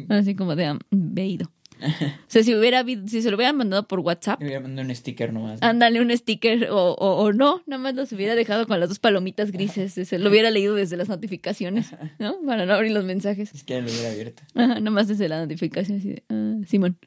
Así 0.09 0.33
como 0.33 0.55
de 0.55 0.65
ah, 0.65 0.79
veído. 0.89 1.51
O 1.81 2.29
sea, 2.29 2.41
si 2.43 2.55
hubiera 2.55 2.83
si 3.05 3.21
se 3.21 3.29
lo 3.29 3.37
hubieran 3.37 3.55
mandado 3.55 3.87
por 3.87 3.99
WhatsApp, 3.99 4.41
Le 4.41 4.47
voy 4.47 4.55
a 4.55 4.59
mandar 4.61 4.85
un 4.85 4.95
sticker 4.95 5.31
nomás. 5.31 5.61
¿no? 5.61 5.67
ándale 5.67 6.01
un 6.01 6.09
sticker 6.17 6.71
o, 6.71 6.93
o, 6.93 7.23
o 7.23 7.31
no, 7.33 7.61
nada 7.67 7.79
más 7.81 7.93
los 7.93 8.11
hubiera 8.13 8.33
dejado 8.33 8.65
con 8.65 8.79
las 8.79 8.89
dos 8.89 8.97
palomitas 8.97 9.51
grises, 9.51 9.93
se 9.93 10.17
lo 10.17 10.29
hubiera 10.31 10.49
leído 10.49 10.73
desde 10.73 10.97
las 10.97 11.07
notificaciones, 11.09 11.91
¿no? 12.17 12.35
Para 12.45 12.65
no 12.65 12.73
abrir 12.73 12.91
los 12.93 13.05
mensajes. 13.05 13.53
Es 13.53 13.63
que 13.63 13.79
lo 13.79 13.87
hubiera 13.91 14.09
abierto. 14.09 14.41
Ajá, 14.55 14.79
nada 14.79 14.89
más 14.89 15.07
desde 15.07 15.29
la 15.29 15.39
notificación 15.39 15.99
así 15.99 16.09
de, 16.09 16.23
ah, 16.29 16.55
Simón. 16.67 16.97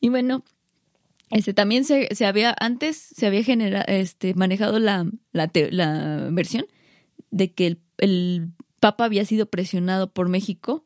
Y 0.00 0.08
bueno, 0.10 0.44
Este 1.30 1.52
también 1.52 1.84
se, 1.84 2.14
se 2.14 2.24
había, 2.26 2.54
antes 2.60 2.96
se 2.96 3.26
había 3.26 3.42
generado, 3.42 3.84
este, 3.88 4.34
manejado 4.34 4.78
la, 4.78 5.10
la, 5.32 5.48
te- 5.48 5.72
la 5.72 6.28
versión 6.30 6.66
de 7.30 7.52
que 7.52 7.66
el, 7.66 7.78
el 7.98 8.52
Papa 8.80 9.04
había 9.04 9.24
sido 9.24 9.46
presionado 9.46 10.12
por 10.12 10.28
México, 10.28 10.84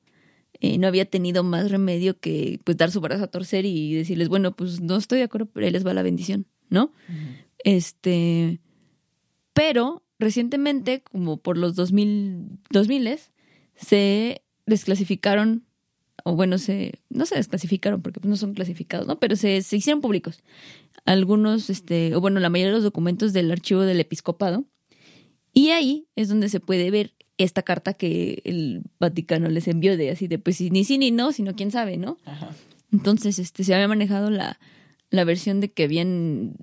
eh, 0.60 0.78
no 0.78 0.86
había 0.86 1.04
tenido 1.04 1.42
más 1.42 1.70
remedio 1.70 2.18
que 2.18 2.60
pues 2.64 2.76
dar 2.76 2.90
su 2.90 3.00
brazo 3.00 3.24
a 3.24 3.30
torcer 3.30 3.66
y 3.66 3.94
decirles, 3.94 4.28
bueno, 4.28 4.56
pues 4.56 4.80
no 4.80 4.96
estoy 4.96 5.18
de 5.18 5.24
acuerdo, 5.24 5.46
pero 5.46 5.66
ahí 5.66 5.72
les 5.72 5.86
va 5.86 5.94
la 5.94 6.02
bendición, 6.02 6.46
¿no? 6.70 6.92
Este, 7.64 8.60
pero 9.52 10.02
recientemente, 10.18 11.02
como 11.02 11.38
por 11.38 11.58
los 11.58 11.74
2000, 11.74 12.58
2000 12.70 13.18
se 13.74 14.42
desclasificaron, 14.64 15.64
o 16.24 16.34
bueno, 16.34 16.58
se, 16.58 17.00
no 17.10 17.26
se 17.26 17.36
desclasificaron 17.36 18.02
porque 18.02 18.20
pues, 18.20 18.30
no 18.30 18.36
son 18.36 18.54
clasificados, 18.54 19.06
¿no? 19.06 19.18
Pero 19.18 19.36
se, 19.36 19.62
se 19.62 19.76
hicieron 19.76 20.00
públicos 20.00 20.42
algunos, 21.06 21.70
este, 21.70 22.14
o 22.14 22.20
bueno, 22.20 22.40
la 22.40 22.50
mayoría 22.50 22.72
de 22.72 22.76
los 22.76 22.84
documentos 22.84 23.32
del 23.32 23.50
archivo 23.50 23.82
del 23.82 24.00
episcopado. 24.00 24.64
Y 25.56 25.70
ahí 25.70 26.06
es 26.16 26.28
donde 26.28 26.50
se 26.50 26.60
puede 26.60 26.90
ver 26.90 27.14
esta 27.38 27.62
carta 27.62 27.94
que 27.94 28.42
el 28.44 28.82
Vaticano 29.00 29.48
les 29.48 29.66
envió 29.68 29.96
de 29.96 30.10
así 30.10 30.28
de, 30.28 30.38
pues 30.38 30.60
ni 30.60 30.84
sí 30.84 30.98
ni 30.98 31.10
no, 31.10 31.32
sino 31.32 31.54
quién 31.56 31.70
sabe, 31.70 31.96
¿no? 31.96 32.18
Ajá. 32.26 32.50
Entonces, 32.92 33.38
este, 33.38 33.64
se 33.64 33.74
había 33.74 33.88
manejado 33.88 34.28
la, 34.28 34.58
la 35.08 35.24
versión 35.24 35.60
de 35.60 35.72
que 35.72 35.84
habían 35.84 36.56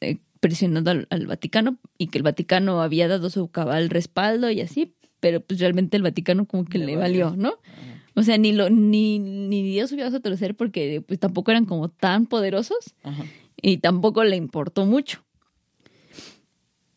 eh, 0.00 0.18
presionado 0.40 0.90
al, 0.90 1.06
al 1.10 1.28
Vaticano 1.28 1.78
y 1.96 2.08
que 2.08 2.18
el 2.18 2.24
Vaticano 2.24 2.82
había 2.82 3.06
dado 3.06 3.30
su 3.30 3.46
cabal 3.52 3.88
respaldo 3.88 4.50
y 4.50 4.60
así, 4.60 4.94
pero 5.20 5.40
pues 5.40 5.60
realmente 5.60 5.96
el 5.96 6.02
Vaticano 6.02 6.44
como 6.46 6.64
que 6.64 6.78
Le 6.78 6.86
le, 6.86 6.96
valió. 6.96 7.26
valió, 7.30 7.40
¿no? 7.40 7.48
Ajá. 7.64 8.02
O 8.16 8.24
sea, 8.24 8.36
ni 8.36 8.50
lo, 8.52 8.68
ni, 8.68 9.20
ni 9.20 9.62
Dios 9.62 9.92
hubiera 9.92 10.10
a 10.10 10.18
torcer 10.20 10.56
porque 10.56 11.02
pues 11.06 11.20
tampoco 11.20 11.52
eran 11.52 11.66
como 11.66 11.88
tan 11.88 12.26
poderosos 12.26 12.96
Ajá. 13.04 13.24
y 13.62 13.78
tampoco 13.78 14.24
le 14.24 14.34
importó 14.34 14.86
mucho. 14.86 15.22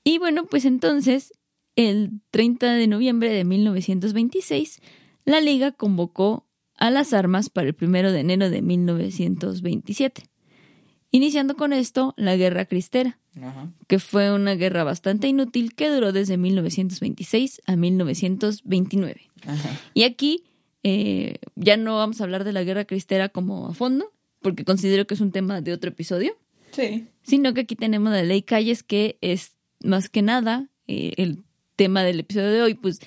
Y 0.04 0.18
bueno, 0.18 0.46
pues 0.48 0.66
entonces, 0.66 1.32
el 1.76 2.12
30 2.32 2.74
de 2.74 2.88
noviembre 2.88 3.30
de 3.32 3.44
1926, 3.44 4.82
la 5.26 5.42
Liga 5.42 5.72
convocó 5.72 6.46
a 6.78 6.92
las 6.92 7.14
armas 7.14 7.50
para 7.50 7.70
el 7.70 7.76
1 7.80 8.12
de 8.12 8.20
enero 8.20 8.50
de 8.50 8.62
1927, 8.62 10.24
iniciando 11.12 11.56
con 11.56 11.74
esto 11.74 12.14
la 12.18 12.36
Guerra 12.36 12.66
Cristera, 12.66 13.20
Ajá. 13.42 13.72
que 13.88 14.00
fue 14.00 14.34
una 14.34 14.56
guerra 14.56 14.84
bastante 14.84 15.28
inútil 15.28 15.76
que 15.76 15.90
duró 15.90 16.12
desde 16.12 16.38
1926 16.38 17.62
a 17.66 17.76
1929. 17.76 19.22
Ajá. 19.46 19.80
Y 19.94 20.04
aquí 20.04 20.44
eh, 20.84 21.38
ya 21.56 21.78
no 21.78 21.96
vamos 21.98 22.20
a 22.20 22.24
hablar 22.26 22.44
de 22.44 22.54
la 22.54 22.64
Guerra 22.64 22.86
Cristera 22.86 23.30
como 23.30 23.68
a 23.68 23.74
fondo, 23.74 24.12
porque 24.42 24.66
considero 24.66 25.08
que 25.08 25.14
es 25.14 25.22
un 25.22 25.32
tema 25.32 25.62
de 25.62 25.74
otro 25.74 25.90
episodio 25.90 26.36
Sí. 26.72 27.08
sino 27.22 27.54
que 27.54 27.62
aquí 27.62 27.76
tenemos 27.76 28.12
la 28.12 28.24
ley 28.24 28.42
Calles, 28.42 28.82
que 28.84 29.18
es 29.22 29.54
más 29.84 30.10
que 30.10 30.22
nada 30.24 30.70
eh, 30.88 31.14
el 31.18 31.44
tema 31.76 32.04
del 32.04 32.20
episodio 32.20 32.52
de 32.52 32.62
hoy, 32.62 32.74
pues 32.74 33.00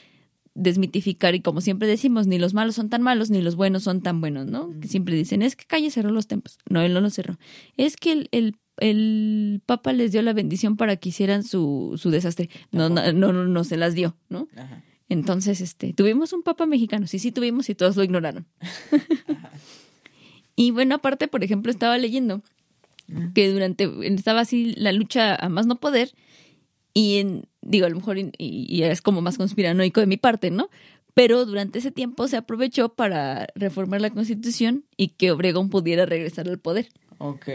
desmitificar 0.54 1.34
y 1.34 1.40
como 1.40 1.60
siempre 1.60 1.86
decimos, 1.86 2.26
ni 2.26 2.38
los 2.38 2.54
malos 2.54 2.74
son 2.74 2.88
tan 2.88 3.02
malos, 3.02 3.30
ni 3.30 3.42
los 3.42 3.56
buenos 3.56 3.82
son 3.82 4.00
tan 4.00 4.20
buenos, 4.20 4.46
¿no? 4.46 4.72
Que 4.80 4.88
siempre 4.88 5.14
dicen, 5.14 5.42
es 5.42 5.54
que 5.54 5.66
Calles 5.66 5.94
cerró 5.94 6.10
los 6.10 6.26
templos. 6.26 6.58
No, 6.68 6.80
él 6.80 6.94
no 6.94 7.00
los 7.00 7.12
cerró. 7.14 7.38
Es 7.76 7.96
que 7.96 8.12
el, 8.12 8.28
el, 8.32 8.56
el 8.78 9.60
Papa 9.66 9.92
les 9.92 10.12
dio 10.12 10.22
la 10.22 10.32
bendición 10.32 10.76
para 10.76 10.96
que 10.96 11.10
hicieran 11.10 11.44
su, 11.44 11.94
su 11.96 12.10
desastre. 12.10 12.48
No, 12.72 12.88
no, 12.88 13.12
no, 13.12 13.32
no, 13.32 13.44
no 13.46 13.64
se 13.64 13.76
las 13.76 13.94
dio, 13.94 14.16
¿no? 14.30 14.48
Ajá. 14.56 14.82
Entonces, 15.08 15.60
este, 15.60 15.92
tuvimos 15.92 16.32
un 16.32 16.42
papa 16.42 16.66
mexicano, 16.66 17.06
sí, 17.06 17.18
sí 17.18 17.30
tuvimos 17.30 17.68
y 17.68 17.74
todos 17.74 17.96
lo 17.96 18.02
ignoraron. 18.02 18.46
y 20.56 20.70
bueno, 20.72 20.96
aparte, 20.96 21.28
por 21.28 21.44
ejemplo, 21.44 21.70
estaba 21.70 21.96
leyendo 21.98 22.42
que 23.34 23.52
durante, 23.52 23.88
estaba 24.02 24.40
así 24.40 24.74
la 24.76 24.90
lucha 24.90 25.36
a 25.36 25.48
más 25.48 25.66
no 25.66 25.78
poder 25.78 26.10
y 26.96 27.18
en, 27.18 27.42
digo, 27.60 27.84
a 27.84 27.90
lo 27.90 27.96
mejor 27.96 28.16
y, 28.16 28.32
y 28.38 28.82
es 28.82 29.02
como 29.02 29.20
más 29.20 29.36
conspiranoico 29.36 30.00
de 30.00 30.06
mi 30.06 30.16
parte, 30.16 30.50
¿no? 30.50 30.70
Pero 31.12 31.44
durante 31.44 31.80
ese 31.80 31.90
tiempo 31.90 32.26
se 32.26 32.38
aprovechó 32.38 32.88
para 32.94 33.48
reformar 33.54 34.00
la 34.00 34.08
constitución 34.08 34.86
y 34.96 35.08
que 35.08 35.30
Obregón 35.30 35.68
pudiera 35.68 36.06
regresar 36.06 36.48
al 36.48 36.58
poder 36.58 36.88
Ok. 37.18 37.48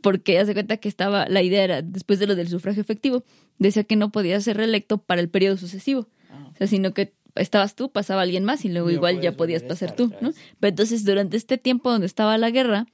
porque 0.00 0.38
hace 0.38 0.54
cuenta 0.54 0.76
que 0.76 0.88
estaba, 0.88 1.26
la 1.28 1.42
idea 1.42 1.64
era, 1.64 1.82
después 1.82 2.20
de 2.20 2.28
lo 2.28 2.36
del 2.36 2.46
sufragio 2.46 2.80
efectivo, 2.80 3.24
decía 3.58 3.82
que 3.82 3.96
no 3.96 4.12
podía 4.12 4.40
ser 4.40 4.56
reelecto 4.56 4.98
para 4.98 5.20
el 5.20 5.28
periodo 5.28 5.56
sucesivo. 5.56 6.08
Ah. 6.30 6.52
O 6.54 6.56
sea, 6.56 6.68
sino 6.68 6.94
que 6.94 7.14
estabas 7.34 7.74
tú, 7.74 7.90
pasaba 7.90 8.22
alguien 8.22 8.44
más 8.44 8.64
y 8.64 8.68
luego 8.68 8.90
igual 8.90 9.20
ya 9.20 9.32
podías 9.32 9.64
pasar 9.64 9.96
tú, 9.96 10.12
¿no? 10.20 10.30
Pero 10.60 10.68
entonces 10.68 11.04
durante 11.04 11.36
este 11.36 11.58
tiempo 11.58 11.90
donde 11.90 12.06
estaba 12.06 12.38
la 12.38 12.50
guerra, 12.50 12.86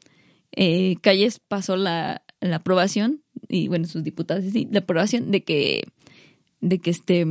eh, 0.53 0.97
Calles 1.03 1.41
pasó 1.41 1.77
la, 1.77 2.23
la 2.41 2.57
aprobación, 2.57 3.24
y 3.55 3.69
bueno, 3.69 3.87
sus 3.87 4.03
diputados, 4.03 4.45
y 4.45 4.51
sí, 4.51 4.69
la 4.71 4.81
aprobación 4.81 5.31
de 5.31 5.45
que, 5.45 5.85
de 6.61 6.79
que 6.81 6.91
este 6.91 7.25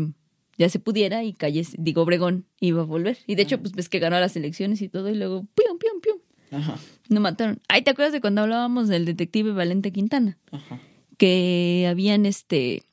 ya 0.57 0.69
se 0.69 0.79
pudiera 0.79 1.23
y 1.23 1.33
Calles, 1.33 1.73
digo, 1.77 2.01
Obregón 2.03 2.45
iba 2.59 2.81
a 2.81 2.85
volver. 2.85 3.17
Y 3.27 3.35
de 3.35 3.41
hecho, 3.43 3.59
pues 3.59 3.73
ves 3.73 3.89
que 3.89 3.99
ganó 3.99 4.19
las 4.19 4.35
elecciones 4.35 4.81
y 4.81 4.87
todo, 4.87 5.09
y 5.09 5.15
luego, 5.15 5.45
pium, 5.55 5.77
pium, 5.79 5.99
pium, 6.01 6.17
Ajá. 6.61 6.77
no 7.09 7.19
mataron. 7.19 7.59
Ay, 7.67 7.81
¿te 7.81 7.91
acuerdas 7.91 8.13
de 8.13 8.21
cuando 8.21 8.41
hablábamos 8.41 8.87
del 8.87 9.03
detective 9.05 9.51
Valente 9.51 9.91
Quintana? 9.91 10.37
Ajá. 10.51 10.79
Que 11.17 11.87
habían 11.89 12.25
este 12.25 12.83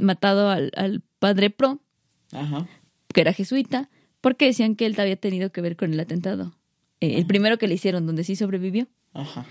matado 0.00 0.50
al, 0.50 0.72
al 0.76 1.02
padre 1.20 1.50
Pro, 1.50 1.80
Ajá. 2.32 2.66
que 3.14 3.20
era 3.20 3.32
jesuita, 3.32 3.88
porque 4.20 4.46
decían 4.46 4.74
que 4.74 4.86
él 4.86 4.96
había 4.98 5.16
tenido 5.16 5.52
que 5.52 5.60
ver 5.60 5.76
con 5.76 5.92
el 5.92 6.00
atentado. 6.00 6.54
Eh, 7.00 7.14
el 7.18 7.26
primero 7.26 7.58
que 7.58 7.68
le 7.68 7.74
hicieron, 7.74 8.06
donde 8.06 8.24
sí 8.24 8.34
sobrevivió. 8.34 8.88
Ajá. 9.12 9.46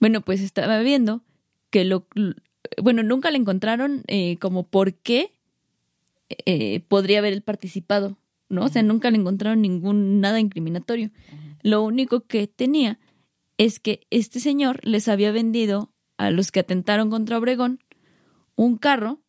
Bueno, 0.00 0.20
pues 0.22 0.40
estaba 0.40 0.80
viendo 0.80 1.22
que 1.70 1.84
lo... 1.84 2.06
Bueno, 2.82 3.02
nunca 3.02 3.30
le 3.30 3.38
encontraron 3.38 4.02
eh, 4.06 4.36
como 4.38 4.64
por 4.64 4.94
qué 4.94 5.32
eh, 6.28 6.80
podría 6.88 7.18
haber 7.18 7.32
él 7.32 7.42
participado, 7.42 8.18
¿no? 8.48 8.64
O 8.64 8.68
sea, 8.68 8.82
nunca 8.82 9.10
le 9.10 9.18
encontraron 9.18 9.62
ningún 9.62 10.20
nada 10.20 10.40
incriminatorio. 10.40 11.10
Lo 11.62 11.82
único 11.82 12.20
que 12.20 12.46
tenía 12.46 12.98
es 13.56 13.80
que 13.80 14.06
este 14.10 14.40
señor 14.40 14.80
les 14.84 15.08
había 15.08 15.32
vendido 15.32 15.92
a 16.16 16.30
los 16.30 16.52
que 16.52 16.60
atentaron 16.60 17.10
contra 17.10 17.38
Obregón 17.38 17.80
un 18.56 18.76
carro 18.76 19.20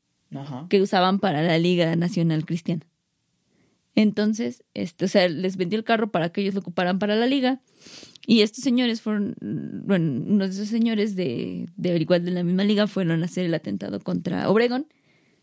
que 0.69 0.81
usaban 0.81 1.19
para 1.19 1.41
la 1.41 1.57
Liga 1.57 1.95
Nacional 1.95 2.45
Cristiana. 2.45 2.85
Entonces, 3.95 4.63
este, 4.73 5.05
o 5.05 5.07
sea, 5.07 5.27
les 5.27 5.57
vendió 5.57 5.77
el 5.77 5.83
carro 5.83 6.11
para 6.11 6.29
que 6.31 6.41
ellos 6.41 6.53
lo 6.53 6.61
ocuparan 6.61 6.99
para 6.99 7.15
la 7.15 7.25
liga. 7.25 7.61
Y 8.31 8.41
estos 8.41 8.63
señores 8.63 9.01
fueron, 9.01 9.35
bueno, 9.85 10.21
unos 10.27 10.49
de 10.49 10.55
esos 10.55 10.67
señores 10.67 11.15
de, 11.15 11.67
de 11.77 11.97
igual 11.97 12.23
de 12.23 12.29
la 12.31 12.43
misma 12.43 12.63
liga 12.63 12.85
fueron 12.85 13.23
a 13.23 13.25
hacer 13.25 13.45
el 13.45 13.53
atentado 13.55 13.99
contra 13.99 14.47
Obregón 14.49 14.85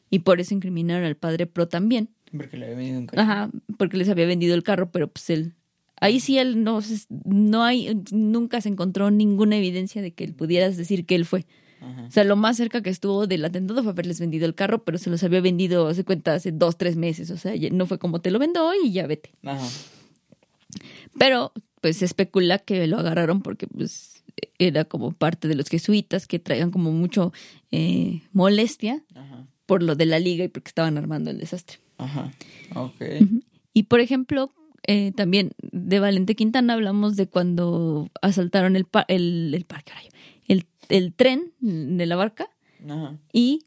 y 0.09 0.21
por 0.21 0.39
eso 0.41 0.55
incriminaron 0.55 1.05
al 1.05 1.17
padre 1.17 1.47
Pro 1.47 1.67
también. 1.67 2.11
Porque 2.31 2.57
le 2.57 2.67
había 2.67 2.77
venido 2.77 2.99
un 3.01 3.07
coche. 3.07 3.21
Ajá, 3.21 3.51
porque 3.77 3.97
les 3.97 4.09
había 4.09 4.27
vendido 4.27 4.55
el 4.55 4.63
carro, 4.63 4.93
pero 4.93 5.09
pues 5.09 5.29
él, 5.31 5.55
ahí 6.01 6.21
sí 6.21 6.39
él 6.39 6.63
no, 6.63 6.81
se- 6.81 7.07
no 7.25 7.65
hay, 7.65 8.01
nunca 8.13 8.61
se 8.61 8.69
encontró 8.69 9.11
ninguna 9.11 9.57
evidencia 9.57 10.01
de 10.01 10.13
que 10.15 10.23
él 10.23 10.35
pudieras 10.35 10.77
decir 10.77 11.07
que 11.07 11.17
él 11.17 11.25
fue. 11.25 11.45
Ajá. 11.81 12.05
O 12.05 12.11
sea, 12.13 12.23
lo 12.23 12.37
más 12.37 12.57
cerca 12.57 12.83
que 12.83 12.91
estuvo 12.91 13.27
del 13.27 13.45
atentado 13.45 13.83
fue 13.83 13.93
haberles 13.93 14.21
vendido 14.21 14.47
el 14.47 14.55
carro, 14.55 14.85
pero 14.85 14.97
se 14.99 15.11
los 15.11 15.25
había 15.25 15.41
vendido, 15.41 15.93
se 15.93 16.05
cuenta, 16.05 16.35
hace 16.35 16.53
dos, 16.53 16.79
tres 16.79 16.95
meses. 16.97 17.31
O 17.33 17.37
sea, 17.37 17.53
no 17.73 17.87
fue 17.87 17.99
como 17.99 18.21
te 18.21 18.31
lo 18.31 18.39
vendo 18.39 18.65
hoy 18.65 18.77
y 18.85 18.93
ya 18.93 19.09
vete. 19.09 19.33
Ajá. 19.45 19.67
Pero, 21.19 21.53
pues 21.81 21.99
se 21.99 22.05
especula 22.05 22.59
que 22.59 22.87
lo 22.87 22.99
agarraron 22.99 23.43
porque, 23.43 23.67
pues, 23.67 24.23
era 24.59 24.85
como 24.85 25.13
parte 25.13 25.49
de 25.49 25.55
los 25.55 25.69
jesuitas 25.69 26.27
que 26.27 26.39
traían 26.39 26.71
como 26.71 26.91
mucho 26.93 27.33
eh, 27.71 28.23
molestia 28.33 29.03
Ajá. 29.15 29.47
por 29.67 29.83
lo 29.83 29.95
de 29.95 30.07
la 30.07 30.19
liga 30.19 30.45
y 30.45 30.49
porque 30.49 30.69
estaban 30.69 30.99
armando 30.99 31.31
el 31.31 31.39
desastre. 31.39 31.79
Ajá. 31.99 32.33
Ok. 32.75 33.01
Y, 33.73 33.85
por 33.85 34.01
ejemplo, 34.01 34.53
eh, 34.87 35.13
también 35.17 35.53
de 35.73 36.01
Valente 36.01 36.35
Quintana 36.35 36.75
hablamos 36.75 37.17
de 37.17 37.27
cuando 37.29 38.11
asaltaron 38.23 38.77
el, 38.77 38.85
pa- 38.85 39.05
el, 39.09 39.53
el 39.55 39.65
parque, 39.65 39.93
rayo, 39.93 40.11
el, 40.49 40.67
el 40.89 41.13
tren 41.15 41.53
de 41.61 42.07
la 42.07 42.17
barca 42.17 42.49
Ajá. 42.89 43.17
y 43.33 43.61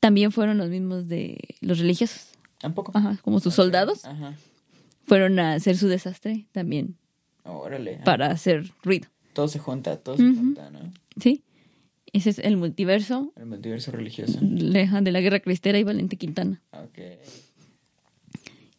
también 0.00 0.32
fueron 0.32 0.58
los 0.58 0.68
mismos 0.70 1.08
de 1.08 1.38
los 1.60 1.78
religiosos. 1.78 2.28
¿Tampoco? 2.58 2.92
Ajá, 2.94 3.18
como 3.22 3.40
sus 3.40 3.54
soldados 3.54 4.04
Ajá. 4.04 4.34
fueron 5.06 5.38
a 5.38 5.54
hacer 5.54 5.76
su 5.76 5.88
desastre 5.88 6.46
también 6.52 6.96
Órale. 7.44 8.00
Para 8.04 8.26
hacer 8.30 8.70
ruido. 8.82 9.08
Todo 9.32 9.48
se 9.48 9.58
junta, 9.58 9.96
todo 9.98 10.16
se 10.16 10.24
Ujú. 10.24 10.36
junta, 10.36 10.70
¿no? 10.70 10.92
¿Sí? 11.20 11.42
Ese 12.12 12.30
es 12.30 12.38
el 12.40 12.56
multiverso 12.56 13.32
El 13.36 13.46
multiverso 13.46 13.92
religioso. 13.92 14.38
leja 14.42 15.00
de 15.00 15.12
la 15.12 15.20
guerra 15.20 15.40
cristera 15.40 15.78
y 15.78 15.84
Valente 15.84 16.16
Quintana. 16.16 16.60
Ok. 16.72 16.98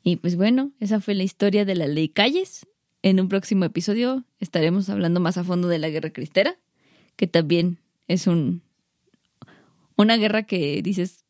Y 0.03 0.17
pues 0.17 0.35
bueno, 0.35 0.71
esa 0.79 0.99
fue 0.99 1.13
la 1.15 1.23
historia 1.23 1.63
de 1.65 1.75
la 1.75 1.87
ley 1.87 2.09
Calles. 2.09 2.65
En 3.03 3.19
un 3.19 3.29
próximo 3.29 3.65
episodio 3.65 4.25
estaremos 4.39 4.89
hablando 4.89 5.19
más 5.19 5.37
a 5.37 5.43
fondo 5.43 5.67
de 5.67 5.79
la 5.79 5.89
guerra 5.89 6.09
cristera, 6.11 6.57
que 7.15 7.27
también 7.27 7.77
es 8.07 8.27
un 8.27 8.61
una 9.95 10.17
guerra 10.17 10.43
que 10.43 10.81
dices, 10.81 11.25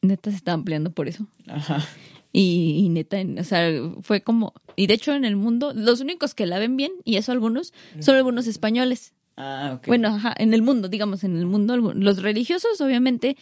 neta 0.00 0.30
se 0.30 0.36
estaban 0.36 0.64
peleando 0.64 0.90
por 0.92 1.08
eso. 1.08 1.26
Ajá. 1.48 1.84
Y, 2.32 2.82
y 2.84 2.88
neta, 2.88 3.20
en- 3.20 3.38
o 3.38 3.44
sea, 3.44 3.70
fue 4.00 4.22
como... 4.22 4.54
Y 4.76 4.86
de 4.86 4.94
hecho 4.94 5.12
en 5.14 5.24
el 5.24 5.36
mundo, 5.36 5.72
los 5.74 6.00
únicos 6.00 6.34
que 6.34 6.46
la 6.46 6.58
ven 6.58 6.76
bien, 6.76 6.92
y 7.04 7.16
eso 7.16 7.30
algunos, 7.32 7.74
son 8.00 8.16
algunos 8.16 8.46
españoles. 8.46 9.12
Ah, 9.36 9.74
ok. 9.76 9.86
Bueno, 9.86 10.08
ajá, 10.08 10.34
en 10.38 10.54
el 10.54 10.62
mundo, 10.62 10.88
digamos, 10.88 11.24
en 11.24 11.36
el 11.36 11.46
mundo, 11.46 11.76
los 11.76 12.22
religiosos, 12.22 12.80
obviamente, 12.80 13.36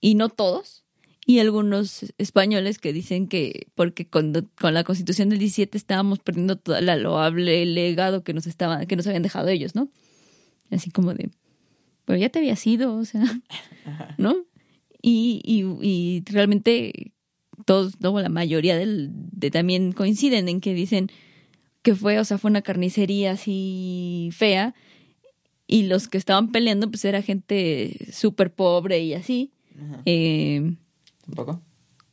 y 0.00 0.14
no 0.14 0.28
todos, 0.28 0.84
y 1.26 1.38
algunos 1.40 2.12
españoles 2.18 2.78
que 2.78 2.92
dicen 2.92 3.28
que 3.28 3.66
porque 3.74 4.06
con, 4.08 4.32
con 4.60 4.74
la 4.74 4.84
constitución 4.84 5.28
del 5.28 5.38
17 5.38 5.76
estábamos 5.76 6.18
perdiendo 6.20 6.56
todo 6.56 6.76
el 6.76 6.86
loable 7.02 7.64
legado 7.66 8.24
que 8.24 8.32
nos 8.32 8.46
estaban, 8.46 8.86
que 8.86 8.96
nos 8.96 9.06
habían 9.06 9.22
dejado 9.22 9.48
ellos, 9.48 9.74
¿no? 9.74 9.90
Así 10.70 10.90
como 10.90 11.14
de, 11.14 11.30
pero 12.04 12.18
ya 12.18 12.28
te 12.30 12.38
había 12.38 12.56
sido, 12.56 12.94
o 12.96 13.04
sea. 13.04 13.22
¿no? 14.18 14.36
Y, 15.02 15.40
y, 15.44 15.64
y 15.86 16.24
realmente 16.30 17.12
todos, 17.64 18.00
no, 18.00 18.18
la 18.20 18.28
mayoría 18.28 18.76
del, 18.76 19.10
de 19.12 19.50
también 19.50 19.92
coinciden 19.92 20.48
en 20.48 20.60
que 20.60 20.74
dicen 20.74 21.10
que 21.82 21.94
fue, 21.94 22.18
o 22.18 22.24
sea, 22.24 22.38
fue 22.38 22.50
una 22.50 22.62
carnicería 22.62 23.32
así 23.32 24.30
fea 24.32 24.74
y 25.66 25.84
los 25.84 26.08
que 26.08 26.18
estaban 26.18 26.52
peleando 26.52 26.90
pues 26.90 27.04
era 27.04 27.22
gente 27.22 28.08
súper 28.12 28.52
pobre 28.52 29.00
y 29.00 29.14
así, 29.14 29.52
eh, 30.04 30.76
¿Tampoco? 31.24 31.62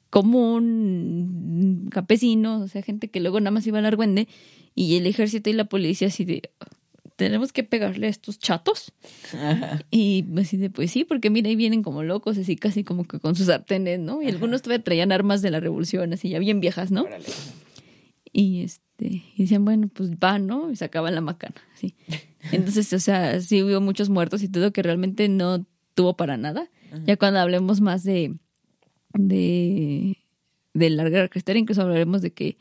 común, 0.10 1.90
campesinos, 1.92 2.62
o 2.62 2.68
sea, 2.68 2.82
gente 2.82 3.10
que 3.10 3.20
luego 3.20 3.40
nada 3.40 3.52
más 3.52 3.68
iba 3.68 3.80
al 3.80 3.86
argüende 3.86 4.28
y 4.74 4.96
el 4.96 5.06
ejército 5.06 5.50
y 5.50 5.54
la 5.54 5.66
policía 5.66 6.08
así 6.08 6.24
de, 6.24 6.50
tenemos 7.18 7.52
que 7.52 7.64
pegarle 7.64 8.08
a 8.08 8.10
estos 8.10 8.40
chatos. 8.40 8.94
Ajá. 9.34 9.84
Y 9.92 10.24
así 10.38 10.56
de, 10.56 10.70
pues 10.70 10.92
sí, 10.92 11.04
porque 11.04 11.30
mira, 11.30 11.50
ahí 11.50 11.56
vienen 11.56 11.84
como 11.84 12.04
locos, 12.04 12.38
así 12.38 12.56
casi 12.56 12.84
como 12.84 13.06
que 13.06 13.20
con 13.20 13.36
sus 13.36 13.48
sartenes, 13.48 14.00
¿no? 14.00 14.22
Y 14.22 14.28
algunos 14.28 14.62
todavía 14.62 14.84
traían 14.84 15.12
armas 15.12 15.42
de 15.42 15.52
la 15.52 15.60
revolución, 15.60 16.14
así 16.14 16.30
ya 16.30 16.40
bien 16.40 16.62
viejas, 16.62 16.92
¿no? 16.92 17.02
Órale. 17.02 17.26
Y 18.32 18.62
este, 18.62 19.24
y 19.36 19.44
decían, 19.44 19.66
bueno, 19.66 19.90
pues 19.92 20.12
va, 20.12 20.38
¿no? 20.38 20.72
Y 20.72 20.76
sacaban 20.76 21.16
la 21.16 21.22
macana, 21.22 21.56
así. 21.74 21.96
Entonces, 22.52 22.94
o 22.94 23.00
sea, 23.00 23.42
sí 23.42 23.64
hubo 23.64 23.82
muchos 23.82 24.10
muertos 24.10 24.44
y 24.44 24.48
todo 24.48 24.72
que 24.72 24.84
realmente 24.84 25.28
no 25.28 25.66
tuvo 25.96 26.16
para 26.16 26.38
nada. 26.38 26.70
Ya 27.06 27.18
cuando 27.18 27.40
hablemos 27.40 27.82
más 27.82 28.04
de, 28.04 28.36
de, 29.14 30.18
de 30.74 30.90
la 30.90 31.10
guerra 31.10 31.30
incluso 31.56 31.82
hablaremos 31.82 32.22
de 32.22 32.32
que 32.32 32.58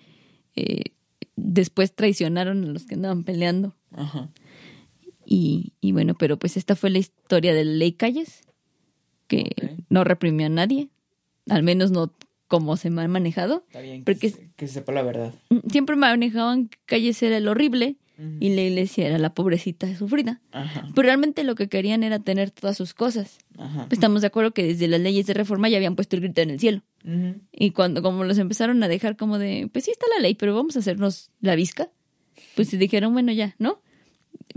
eh, 0.57 0.95
después 1.37 1.95
traicionaron 1.95 2.64
a 2.64 2.69
los 2.69 2.87
que 2.87 2.95
andaban 2.95 3.23
peleando. 3.23 3.77
Ajá. 3.92 4.31
Y, 5.29 5.73
y 5.81 5.91
bueno, 5.93 6.15
pero 6.15 6.39
pues 6.39 6.57
esta 6.57 6.77
fue 6.77 6.89
la 6.91 6.99
historia 6.99 7.53
de 7.53 7.65
la 7.65 7.73
ley 7.73 7.93
Calles, 7.93 8.43
que 9.27 9.51
no 9.91 10.05
reprimió 10.05 10.47
a 10.47 10.51
nadie, 10.51 10.89
al 11.49 11.62
menos 11.62 11.91
no 11.91 12.12
como 12.49 12.77
se 12.77 12.91
me 12.91 13.03
ha 13.03 13.09
manejado. 13.09 13.65
Está 13.67 13.81
bien 13.81 14.05
Porque 14.05 14.21
que, 14.21 14.27
es- 14.29 14.35
se- 14.35 14.51
que 14.57 14.67
se 14.69 14.75
sepa 14.75 14.93
la 14.93 15.03
verdad. 15.03 15.35
Siempre 15.71 15.97
manejaban 15.97 16.69
que 16.69 16.79
Calles 16.87 17.21
era 17.23 17.37
el 17.39 17.49
horrible 17.49 17.97
y 18.41 18.55
la 18.55 18.62
iglesia 18.62 19.09
era 19.09 19.19
la 19.19 19.35
pobrecita 19.35 19.95
sufrida. 19.95 20.41
Ajá. 20.53 20.89
Pero 20.95 21.05
realmente 21.07 21.45
lo 21.45 21.55
que 21.55 21.69
querían 21.69 22.03
era 22.03 22.19
tener 22.21 22.51
todas 22.51 22.75
sus 22.77 22.95
cosas. 22.95 23.37
Ajá. 23.59 23.89
Estamos 23.91 24.23
de 24.23 24.29
acuerdo 24.29 24.53
que 24.53 24.62
desde 24.62 24.89
las 24.89 25.01
leyes 25.01 25.27
de 25.27 25.35
reforma 25.35 25.69
ya 25.69 25.77
habían 25.77 25.97
puesto 25.97 26.17
el 26.17 26.23
grito 26.23 26.41
en 26.41 26.51
el 26.51 26.61
cielo. 26.61 26.83
Y 27.53 27.71
cuando 27.73 28.03
como 28.03 28.25
los 28.25 28.39
empezaron 28.39 28.83
a 28.83 28.89
dejar 28.89 29.17
como 29.17 29.39
de, 29.39 29.69
pues 29.73 29.85
sí 29.85 29.91
está 29.91 30.07
la 30.17 30.23
ley, 30.23 30.35
pero 30.35 30.55
vamos 30.57 30.75
a 30.77 30.79
hacernos 30.81 31.31
la 31.41 31.55
visca, 31.57 31.89
pues 32.57 32.69
se 32.69 32.79
dijeron, 32.79 33.12
bueno, 33.12 33.33
ya, 33.33 33.55
¿no? 33.59 33.81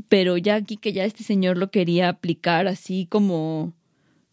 Pero 0.08 0.38
ya 0.38 0.56
aquí 0.56 0.78
que 0.78 0.93
ya 0.93 1.06
este 1.06 1.23
señor 1.23 1.58
lo 1.58 1.71
quería 1.71 2.10
aplicar 2.10 2.67
así 2.67 3.06
como, 3.10 3.73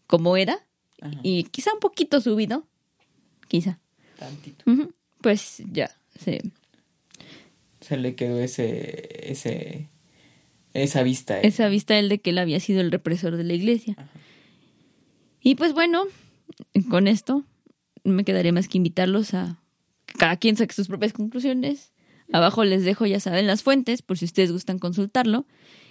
como 0.07 0.37
era, 0.37 0.65
Ajá. 1.01 1.19
y 1.23 1.43
quizá 1.45 1.73
un 1.73 1.79
poquito 1.79 2.21
subido, 2.21 2.65
quizá. 3.47 3.79
Tantito. 4.17 4.65
Pues 5.21 5.61
ya, 5.71 5.91
se, 6.19 6.41
Se 7.81 7.97
le 7.97 8.15
quedó 8.15 8.39
ese, 8.39 9.31
ese, 9.31 9.89
esa 10.73 11.03
vista. 11.03 11.37
eh. 11.39 11.47
esa 11.47 11.67
vista 11.69 11.97
él 11.99 12.09
de 12.09 12.19
que 12.19 12.29
él 12.31 12.37
había 12.37 12.59
sido 12.59 12.81
el 12.81 12.91
represor 12.91 13.35
de 13.37 13.43
la 13.43 13.53
iglesia. 13.53 13.95
Ajá. 13.97 14.09
Y 15.41 15.55
pues 15.55 15.73
bueno, 15.73 16.03
con 16.89 17.07
esto 17.07 17.43
no 18.03 18.13
me 18.13 18.23
quedaría 18.23 18.51
más 18.51 18.67
que 18.67 18.77
invitarlos 18.77 19.33
a 19.33 19.61
que 20.05 20.15
cada 20.15 20.37
quien 20.37 20.55
saque 20.57 20.73
sus 20.73 20.87
propias 20.87 21.13
conclusiones. 21.13 21.91
Abajo 22.33 22.63
les 22.63 22.83
dejo, 22.83 23.05
ya 23.05 23.19
saben, 23.19 23.47
las 23.47 23.63
fuentes, 23.63 24.01
por 24.01 24.17
si 24.17 24.25
ustedes 24.25 24.51
gustan 24.51 24.79
consultarlo. 24.79 25.45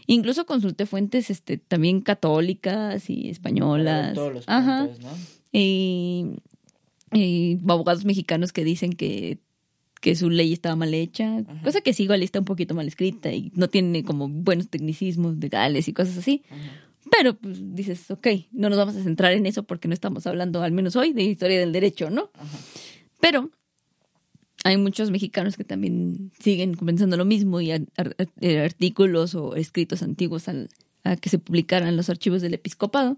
Incluso 0.07 0.47
consulté 0.47 0.87
fuentes 0.87 1.31
este, 1.31 1.59
también 1.59 2.01
católicas 2.01 3.09
y 3.11 3.29
españolas. 3.29 4.15
Todos 4.15 4.35
los 4.35 4.45
Ajá. 4.47 4.87
puntos, 4.87 5.03
¿no? 5.03 5.11
Y, 5.53 6.37
y 7.13 7.59
abogados 7.69 8.05
mexicanos 8.05 8.53
que 8.53 8.63
dicen 8.65 8.93
que, 8.93 9.39
que 10.01 10.15
su 10.15 10.31
ley 10.31 10.53
estaba 10.53 10.77
mal 10.77 10.93
hecha, 10.95 11.39
Ajá. 11.39 11.63
cosa 11.65 11.81
que 11.81 11.93
sí 11.93 12.05
igual 12.05 12.23
está 12.23 12.39
un 12.39 12.45
poquito 12.45 12.75
mal 12.75 12.87
escrita 12.87 13.33
y 13.33 13.51
no 13.55 13.69
tiene 13.69 14.05
como 14.05 14.29
buenos 14.29 14.69
tecnicismos 14.69 15.37
legales 15.39 15.89
y 15.89 15.93
cosas 15.93 16.19
así. 16.19 16.43
Ajá. 16.51 16.83
Pero 17.11 17.35
pues 17.37 17.59
dices, 17.75 18.11
ok, 18.11 18.27
no 18.53 18.69
nos 18.69 18.79
vamos 18.79 18.97
a 18.97 19.03
centrar 19.03 19.33
en 19.33 19.47
eso 19.47 19.63
porque 19.63 19.87
no 19.89 19.95
estamos 19.95 20.27
hablando, 20.27 20.63
al 20.63 20.73
menos 20.73 20.97
hoy, 20.97 21.13
de 21.13 21.23
historia 21.23 21.59
del 21.61 21.73
derecho, 21.73 22.11
¿no? 22.11 22.31
Ajá. 22.35 22.59
Pero 23.21 23.51
hay 24.67 24.77
muchos 24.77 25.11
mexicanos 25.11 25.57
que 25.57 25.65
también 25.65 26.33
siguen 26.41 26.75
pensando 26.77 27.17
lo 27.17 27.25
mismo 27.25 27.61
y 27.61 27.71
eh, 27.73 28.59
artículos 28.61 29.35
o 29.35 29.55
escritos 29.57 30.03
antiguos 30.03 30.49
al- 30.49 30.69
a 31.05 31.17
que 31.17 31.29
se 31.29 31.39
publicaran 31.39 31.97
los 31.97 32.11
archivos 32.11 32.43
del 32.43 32.55
episcopado 32.55 33.17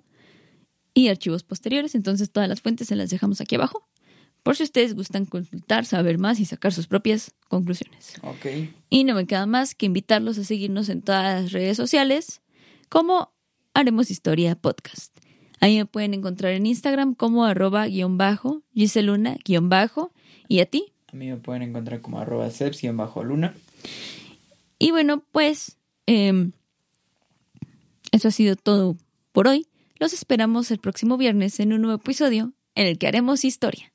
y 0.94 1.08
archivos 1.08 1.42
posteriores. 1.42 1.94
Entonces 1.94 2.30
todas 2.30 2.48
las 2.48 2.60
fuentes 2.60 2.88
se 2.88 2.96
las 2.96 3.10
dejamos 3.10 3.40
aquí 3.40 3.54
abajo 3.54 3.88
por 4.42 4.56
si 4.56 4.62
ustedes 4.62 4.94
gustan 4.94 5.26
consultar, 5.26 5.84
saber 5.84 6.18
más 6.18 6.38
y 6.40 6.44
sacar 6.44 6.72
sus 6.72 6.86
propias 6.86 7.34
conclusiones. 7.48 8.14
Ok. 8.22 8.46
Y 8.88 9.04
no 9.04 9.14
me 9.14 9.26
queda 9.26 9.46
más 9.46 9.74
que 9.74 9.86
invitarlos 9.86 10.38
a 10.38 10.44
seguirnos 10.44 10.88
en 10.88 11.02
todas 11.02 11.42
las 11.42 11.52
redes 11.52 11.76
sociales 11.76 12.40
como 12.88 13.32
Haremos 13.74 14.10
Historia 14.10 14.54
Podcast. 14.54 15.16
Ahí 15.60 15.76
me 15.76 15.86
pueden 15.86 16.14
encontrar 16.14 16.52
en 16.52 16.66
Instagram 16.66 17.14
como 17.14 17.44
arroba 17.44 17.86
guion 17.88 18.16
bajo, 18.16 18.62
Giseluna 18.74 19.36
guion 19.44 19.68
bajo. 19.68 20.12
¿Y 20.46 20.60
a 20.60 20.66
ti? 20.66 20.92
A 21.10 21.16
mí 21.16 21.28
me 21.28 21.36
pueden 21.36 21.62
encontrar 21.62 22.00
como 22.00 22.20
arroba 22.20 22.50
seps 22.50 22.84
y 22.84 22.86
en 22.86 22.96
bajo 22.96 23.24
luna. 23.24 23.54
Y 24.78 24.90
bueno, 24.90 25.24
pues 25.32 25.76
em, 26.06 26.52
eso 28.12 28.28
ha 28.28 28.30
sido 28.30 28.56
todo 28.56 28.96
por 29.32 29.48
hoy. 29.48 29.66
Los 29.98 30.12
esperamos 30.12 30.70
el 30.70 30.78
próximo 30.78 31.16
viernes 31.16 31.58
en 31.60 31.72
un 31.72 31.82
nuevo 31.82 31.96
episodio 31.96 32.52
en 32.74 32.86
el 32.86 32.98
que 32.98 33.08
haremos 33.08 33.44
historia. 33.44 33.92